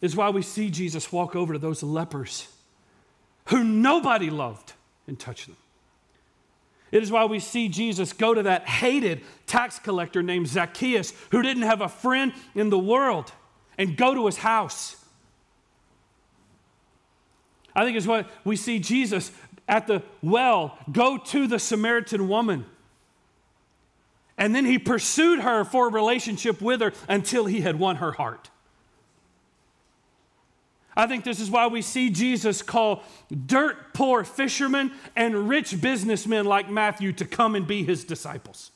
Is 0.00 0.16
why 0.16 0.30
we 0.30 0.42
see 0.42 0.70
Jesus 0.70 1.12
walk 1.12 1.36
over 1.36 1.52
to 1.52 1.58
those 1.58 1.82
lepers 1.82 2.48
who 3.46 3.62
nobody 3.62 4.30
loved 4.30 4.72
and 5.06 5.18
touch 5.18 5.46
them. 5.46 5.56
It 6.90 7.02
is 7.02 7.10
why 7.10 7.24
we 7.24 7.38
see 7.38 7.68
Jesus 7.68 8.12
go 8.12 8.34
to 8.34 8.42
that 8.42 8.68
hated 8.68 9.22
tax 9.46 9.78
collector 9.78 10.22
named 10.22 10.48
Zacchaeus 10.48 11.12
who 11.30 11.40
didn't 11.40 11.62
have 11.62 11.80
a 11.80 11.88
friend 11.88 12.32
in 12.54 12.68
the 12.68 12.78
world 12.78 13.32
and 13.78 13.96
go 13.96 14.14
to 14.14 14.26
his 14.26 14.36
house. 14.38 14.96
I 17.74 17.84
think 17.84 17.96
it's 17.96 18.06
what 18.06 18.28
we 18.44 18.56
see 18.56 18.78
Jesus 18.78 19.32
at 19.66 19.86
the 19.86 20.02
well 20.22 20.76
go 20.90 21.16
to 21.16 21.46
the 21.46 21.58
Samaritan 21.58 22.28
woman 22.28 22.66
and 24.42 24.52
then 24.56 24.64
he 24.64 24.76
pursued 24.76 25.38
her 25.38 25.62
for 25.62 25.86
a 25.86 25.90
relationship 25.92 26.60
with 26.60 26.80
her 26.80 26.92
until 27.08 27.44
he 27.44 27.60
had 27.60 27.78
won 27.78 27.94
her 27.96 28.10
heart. 28.10 28.50
I 30.96 31.06
think 31.06 31.22
this 31.22 31.38
is 31.38 31.48
why 31.48 31.68
we 31.68 31.80
see 31.80 32.10
Jesus 32.10 32.60
call 32.60 33.04
dirt 33.46 33.94
poor 33.94 34.24
fishermen 34.24 34.90
and 35.14 35.48
rich 35.48 35.80
businessmen 35.80 36.44
like 36.44 36.68
Matthew 36.68 37.12
to 37.12 37.24
come 37.24 37.54
and 37.54 37.68
be 37.68 37.84
his 37.84 38.02
disciples. 38.02 38.72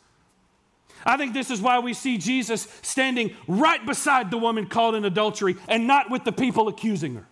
I 1.05 1.17
think 1.17 1.35
this 1.35 1.51
is 1.51 1.61
why 1.61 1.81
we 1.81 1.95
see 1.95 2.17
Jesus 2.17 2.69
standing 2.83 3.35
right 3.49 3.85
beside 3.85 4.31
the 4.31 4.39
woman 4.39 4.69
caught 4.69 4.95
in 4.95 5.05
adultery 5.05 5.57
and 5.67 5.89
not 5.89 6.13
with 6.13 6.23
the 6.23 6.31
people 6.31 6.69
accusing 6.69 7.17
her. 7.17 7.27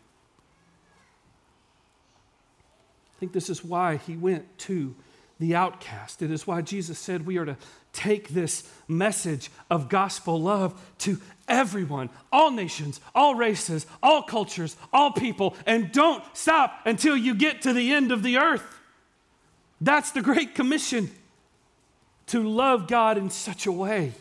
I 3.16 3.20
think 3.20 3.32
this 3.32 3.48
is 3.48 3.64
why 3.64 3.98
he 3.98 4.16
went 4.16 4.58
to 4.58 4.96
the 5.38 5.54
outcast. 5.54 6.20
It 6.20 6.32
is 6.32 6.48
why 6.48 6.62
Jesus 6.62 6.98
said 6.98 7.26
we 7.26 7.38
are 7.38 7.44
to 7.44 7.56
take 7.94 8.28
this 8.28 8.70
message 8.86 9.50
of 9.70 9.88
gospel 9.88 10.38
love 10.38 10.78
to 10.98 11.18
everyone, 11.48 12.10
all 12.30 12.50
nations, 12.50 13.00
all 13.14 13.34
races, 13.34 13.86
all 14.02 14.22
cultures, 14.22 14.76
all 14.92 15.12
people, 15.12 15.56
and 15.64 15.90
don't 15.92 16.22
stop 16.36 16.80
until 16.84 17.16
you 17.16 17.34
get 17.34 17.62
to 17.62 17.72
the 17.72 17.92
end 17.92 18.12
of 18.12 18.22
the 18.22 18.36
earth. 18.36 18.64
That's 19.80 20.10
the 20.10 20.20
Great 20.20 20.54
Commission 20.54 21.10
to 22.26 22.46
love 22.46 22.86
God 22.86 23.16
in 23.16 23.30
such 23.30 23.66
a 23.66 23.72
way 23.72 24.12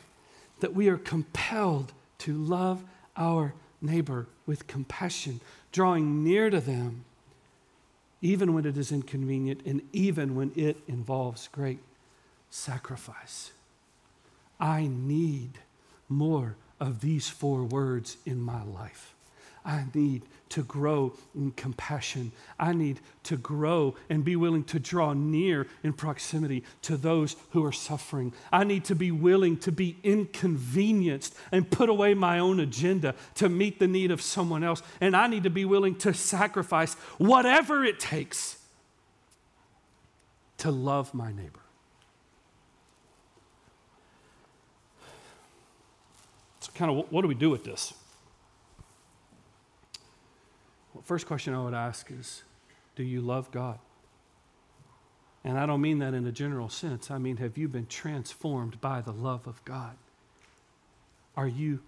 that 0.61 0.73
we 0.73 0.87
are 0.87 0.97
compelled 0.97 1.91
to 2.19 2.33
love 2.33 2.83
our 3.17 3.53
neighbor 3.81 4.27
with 4.45 4.67
compassion, 4.67 5.41
drawing 5.71 6.23
near 6.23 6.49
to 6.49 6.61
them 6.61 7.03
even 8.23 8.53
when 8.53 8.65
it 8.65 8.77
is 8.77 8.91
inconvenient 8.91 9.61
and 9.65 9.81
even 9.91 10.33
when 10.33 10.51
it 10.55 10.77
involves 10.87 11.49
great 11.49 11.79
sacrifice. 12.49 13.51
I 14.59 14.87
need 14.87 15.59
more 16.09 16.55
of 16.79 17.01
these 17.01 17.29
four 17.29 17.63
words 17.63 18.17
in 18.25 18.41
my 18.41 18.63
life. 18.63 19.13
I 19.65 19.85
need 19.93 20.23
to 20.49 20.61
grow 20.61 21.13
in 21.33 21.51
compassion. 21.51 22.31
I 22.59 22.73
need 22.73 22.99
to 23.23 23.37
grow 23.37 23.95
and 24.09 24.23
be 24.23 24.35
willing 24.35 24.65
to 24.65 24.79
draw 24.79 25.13
near 25.13 25.67
in 25.83 25.93
proximity 25.93 26.63
to 26.83 26.97
those 26.97 27.37
who 27.51 27.63
are 27.63 27.71
suffering. 27.71 28.33
I 28.51 28.65
need 28.65 28.83
to 28.85 28.95
be 28.95 29.09
willing 29.11 29.57
to 29.59 29.71
be 29.71 29.97
inconvenienced 30.03 31.33
and 31.51 31.69
put 31.71 31.89
away 31.89 32.13
my 32.13 32.39
own 32.39 32.59
agenda 32.59 33.15
to 33.35 33.47
meet 33.47 33.79
the 33.79 33.87
need 33.87 34.11
of 34.11 34.21
someone 34.21 34.63
else. 34.63 34.83
And 34.99 35.15
I 35.15 35.27
need 35.27 35.43
to 35.43 35.49
be 35.49 35.65
willing 35.65 35.95
to 35.99 36.13
sacrifice 36.13 36.95
whatever 37.17 37.85
it 37.85 37.99
takes 37.99 38.57
to 40.57 40.71
love 40.71 41.13
my 41.13 41.31
neighbor. 41.31 41.59
So, 46.59 46.62
kind 46.75 46.91
of, 46.91 47.11
what 47.11 47.21
do 47.21 47.27
we 47.27 47.35
do 47.35 47.49
with 47.49 47.63
this? 47.63 47.93
Well, 50.93 51.03
first 51.03 51.25
question 51.25 51.53
I 51.53 51.63
would 51.63 51.73
ask 51.73 52.11
is 52.11 52.43
Do 52.95 53.03
you 53.03 53.21
love 53.21 53.51
God? 53.51 53.79
And 55.43 55.57
I 55.57 55.65
don't 55.65 55.81
mean 55.81 55.99
that 55.99 56.13
in 56.13 56.25
a 56.25 56.31
general 56.31 56.69
sense. 56.69 57.11
I 57.11 57.17
mean, 57.17 57.37
have 57.37 57.57
you 57.57 57.67
been 57.67 57.87
transformed 57.87 58.79
by 58.79 59.01
the 59.01 59.11
love 59.11 59.45
of 59.45 59.63
God? 59.65 59.97
Are 61.35 61.47
you 61.47 61.79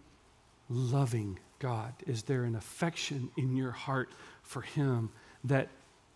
loving 0.69 1.39
God? 1.59 1.93
Is 2.05 2.23
there 2.23 2.43
an 2.43 2.55
affection 2.55 3.29
in 3.37 3.55
your 3.55 3.71
heart 3.71 4.09
for 4.43 4.61
Him 4.61 5.09
that 5.45 5.69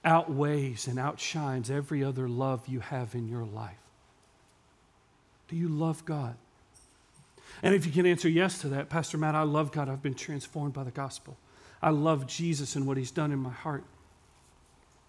outweighs 0.03 0.87
and 0.87 0.99
outshines 0.99 1.71
every 1.71 2.03
other 2.03 2.27
love 2.27 2.67
you 2.67 2.81
have 2.81 3.15
in 3.15 3.29
your 3.29 3.45
life? 3.45 3.77
Do 5.47 5.55
you 5.55 5.69
love 5.69 6.03
God? 6.05 6.35
And 7.61 7.75
if 7.75 7.85
you 7.85 7.91
can 7.91 8.05
answer 8.05 8.29
yes 8.29 8.59
to 8.59 8.69
that, 8.69 8.89
Pastor 8.89 9.17
Matt, 9.17 9.35
I 9.35 9.43
love 9.43 9.71
God. 9.71 9.89
I've 9.89 10.03
been 10.03 10.13
transformed 10.13 10.73
by 10.73 10.83
the 10.83 10.91
gospel. 10.91 11.37
I 11.81 11.89
love 11.89 12.27
Jesus 12.27 12.75
and 12.75 12.85
what 12.85 12.97
he's 12.97 13.11
done 13.11 13.31
in 13.31 13.39
my 13.39 13.51
heart. 13.51 13.83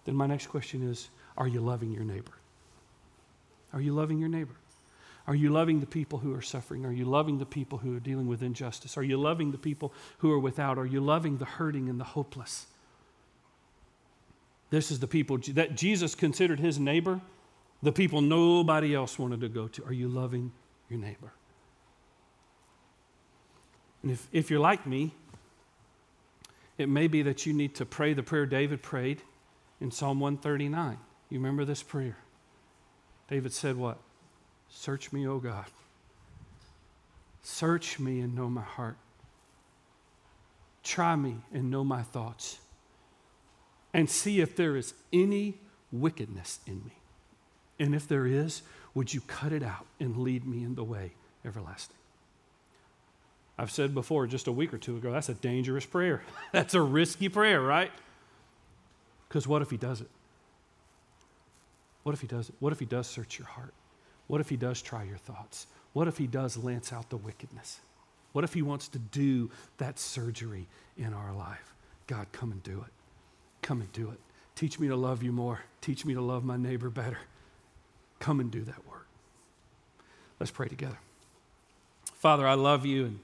Then 0.05 0.15
my 0.15 0.27
next 0.27 0.47
question 0.47 0.87
is 0.89 1.09
Are 1.37 1.47
you 1.47 1.61
loving 1.61 1.91
your 1.91 2.03
neighbor? 2.03 2.33
Are 3.73 3.81
you 3.81 3.93
loving 3.93 4.19
your 4.19 4.29
neighbor? 4.29 4.55
Are 5.27 5.35
you 5.35 5.49
loving 5.49 5.79
the 5.79 5.85
people 5.85 6.19
who 6.19 6.33
are 6.33 6.41
suffering? 6.41 6.85
Are 6.85 6.91
you 6.91 7.05
loving 7.05 7.37
the 7.37 7.45
people 7.45 7.77
who 7.77 7.95
are 7.95 7.99
dealing 7.99 8.27
with 8.27 8.41
injustice? 8.41 8.97
Are 8.97 9.03
you 9.03 9.17
loving 9.17 9.51
the 9.51 9.57
people 9.57 9.93
who 10.17 10.31
are 10.31 10.39
without? 10.39 10.77
Are 10.77 10.85
you 10.85 10.99
loving 10.99 11.37
the 11.37 11.45
hurting 11.45 11.89
and 11.89 11.99
the 11.99 12.03
hopeless? 12.03 12.65
This 14.71 14.89
is 14.89 14.99
the 14.99 15.07
people 15.07 15.37
that 15.49 15.75
Jesus 15.75 16.15
considered 16.15 16.59
his 16.59 16.79
neighbor, 16.79 17.21
the 17.83 17.91
people 17.91 18.21
nobody 18.21 18.95
else 18.95 19.19
wanted 19.19 19.41
to 19.41 19.49
go 19.49 19.67
to. 19.67 19.83
Are 19.85 19.93
you 19.93 20.07
loving 20.07 20.51
your 20.89 20.99
neighbor? 20.99 21.33
And 24.03 24.11
if, 24.11 24.27
if 24.31 24.49
you're 24.49 24.59
like 24.59 24.85
me, 24.85 25.13
it 26.77 26.89
may 26.89 27.07
be 27.07 27.21
that 27.23 27.45
you 27.45 27.53
need 27.53 27.75
to 27.75 27.85
pray 27.85 28.13
the 28.13 28.23
prayer 28.23 28.45
David 28.45 28.81
prayed 28.81 29.21
in 29.79 29.91
Psalm 29.91 30.19
139. 30.19 30.97
You 31.29 31.37
remember 31.37 31.65
this 31.65 31.83
prayer? 31.83 32.17
David 33.29 33.53
said, 33.53 33.77
What? 33.77 33.97
Search 34.69 35.11
me, 35.11 35.27
O 35.27 35.39
God. 35.39 35.65
Search 37.43 37.99
me 37.99 38.19
and 38.19 38.35
know 38.35 38.49
my 38.49 38.61
heart. 38.61 38.97
Try 40.83 41.15
me 41.15 41.37
and 41.53 41.69
know 41.69 41.83
my 41.83 42.01
thoughts. 42.01 42.59
And 43.93 44.09
see 44.09 44.41
if 44.41 44.55
there 44.55 44.75
is 44.75 44.93
any 45.11 45.55
wickedness 45.91 46.59
in 46.65 46.83
me. 46.85 46.97
And 47.79 47.93
if 47.93 48.07
there 48.07 48.25
is, 48.25 48.61
would 48.93 49.13
you 49.13 49.21
cut 49.21 49.51
it 49.51 49.63
out 49.63 49.85
and 49.99 50.17
lead 50.17 50.45
me 50.45 50.63
in 50.63 50.75
the 50.75 50.83
way 50.83 51.11
everlasting? 51.45 51.97
I've 53.61 53.69
said 53.69 53.93
before, 53.93 54.25
just 54.25 54.47
a 54.47 54.51
week 54.51 54.73
or 54.73 54.79
two 54.79 54.97
ago, 54.97 55.11
that's 55.11 55.29
a 55.29 55.35
dangerous 55.35 55.85
prayer. 55.85 56.23
that's 56.51 56.73
a 56.73 56.81
risky 56.81 57.29
prayer, 57.29 57.61
right? 57.61 57.91
Because 59.27 59.47
what 59.47 59.61
if 59.61 59.69
he 59.69 59.77
does 59.77 60.01
it? 60.01 60.09
What 62.01 62.13
if 62.13 62.21
he 62.21 62.27
does 62.27 62.49
it? 62.49 62.55
What 62.57 62.73
if 62.73 62.79
he 62.79 62.85
does 62.85 63.05
search 63.05 63.37
your 63.37 63.47
heart? 63.47 63.75
What 64.25 64.41
if 64.41 64.49
he 64.49 64.57
does 64.57 64.81
try 64.81 65.03
your 65.03 65.19
thoughts? 65.19 65.67
What 65.93 66.07
if 66.07 66.17
he 66.17 66.25
does 66.25 66.57
lance 66.57 66.91
out 66.91 67.11
the 67.11 67.17
wickedness? 67.17 67.79
What 68.31 68.43
if 68.43 68.55
he 68.55 68.63
wants 68.63 68.87
to 68.87 68.97
do 68.97 69.51
that 69.77 69.99
surgery 69.99 70.65
in 70.97 71.13
our 71.13 71.31
life? 71.31 71.75
God, 72.07 72.25
come 72.31 72.51
and 72.51 72.63
do 72.63 72.79
it. 72.79 72.91
Come 73.61 73.81
and 73.81 73.91
do 73.93 74.09
it. 74.09 74.19
Teach 74.55 74.79
me 74.79 74.87
to 74.87 74.95
love 74.95 75.21
you 75.21 75.31
more. 75.31 75.59
Teach 75.81 76.03
me 76.03 76.15
to 76.15 76.21
love 76.21 76.43
my 76.43 76.57
neighbor 76.57 76.89
better. 76.89 77.19
Come 78.17 78.39
and 78.39 78.49
do 78.49 78.63
that 78.63 78.87
work. 78.89 79.05
Let's 80.39 80.51
pray 80.51 80.67
together. 80.67 80.97
Father, 82.15 82.47
I 82.47 82.55
love 82.55 82.87
you 82.87 83.05
and 83.05 83.19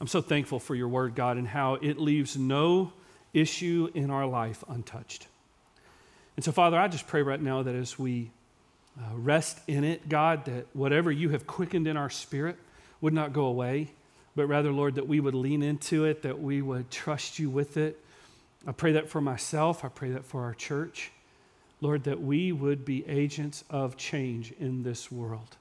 I'm 0.00 0.06
so 0.06 0.20
thankful 0.20 0.58
for 0.58 0.74
your 0.74 0.88
word, 0.88 1.14
God, 1.14 1.36
and 1.36 1.48
how 1.48 1.74
it 1.74 1.98
leaves 1.98 2.36
no 2.36 2.92
issue 3.32 3.90
in 3.94 4.10
our 4.10 4.26
life 4.26 4.62
untouched. 4.68 5.26
And 6.36 6.44
so, 6.44 6.52
Father, 6.52 6.78
I 6.78 6.88
just 6.88 7.06
pray 7.06 7.22
right 7.22 7.40
now 7.40 7.62
that 7.62 7.74
as 7.74 7.98
we 7.98 8.30
uh, 8.98 9.16
rest 9.16 9.58
in 9.66 9.84
it, 9.84 10.08
God, 10.08 10.44
that 10.46 10.66
whatever 10.74 11.10
you 11.10 11.30
have 11.30 11.46
quickened 11.46 11.86
in 11.86 11.96
our 11.96 12.10
spirit 12.10 12.56
would 13.00 13.14
not 13.14 13.32
go 13.32 13.46
away, 13.46 13.90
but 14.34 14.46
rather, 14.46 14.70
Lord, 14.70 14.96
that 14.96 15.08
we 15.08 15.18
would 15.18 15.34
lean 15.34 15.62
into 15.62 16.04
it, 16.04 16.22
that 16.22 16.40
we 16.40 16.60
would 16.60 16.90
trust 16.90 17.38
you 17.38 17.48
with 17.48 17.78
it. 17.78 17.98
I 18.66 18.72
pray 18.72 18.92
that 18.92 19.08
for 19.08 19.20
myself, 19.20 19.84
I 19.84 19.88
pray 19.88 20.10
that 20.10 20.26
for 20.26 20.42
our 20.42 20.54
church. 20.54 21.10
Lord, 21.80 22.04
that 22.04 22.20
we 22.20 22.52
would 22.52 22.84
be 22.84 23.06
agents 23.06 23.64
of 23.70 23.96
change 23.96 24.52
in 24.52 24.82
this 24.82 25.12
world, 25.12 25.56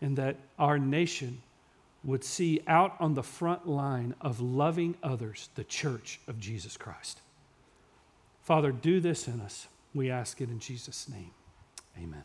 and 0.00 0.16
that 0.16 0.36
our 0.58 0.78
nation 0.78 1.42
would 2.04 2.24
see 2.24 2.60
out 2.66 2.94
on 3.00 3.14
the 3.14 3.22
front 3.22 3.66
line 3.66 4.14
of 4.20 4.40
loving 4.40 4.96
others 5.02 5.50
the 5.54 5.64
church 5.64 6.20
of 6.28 6.38
Jesus 6.38 6.76
Christ. 6.76 7.20
Father, 8.42 8.72
do 8.72 9.00
this 9.00 9.28
in 9.28 9.40
us. 9.40 9.68
We 9.94 10.10
ask 10.10 10.40
it 10.40 10.48
in 10.48 10.58
Jesus' 10.58 11.08
name. 11.08 11.32
Amen. 11.96 12.24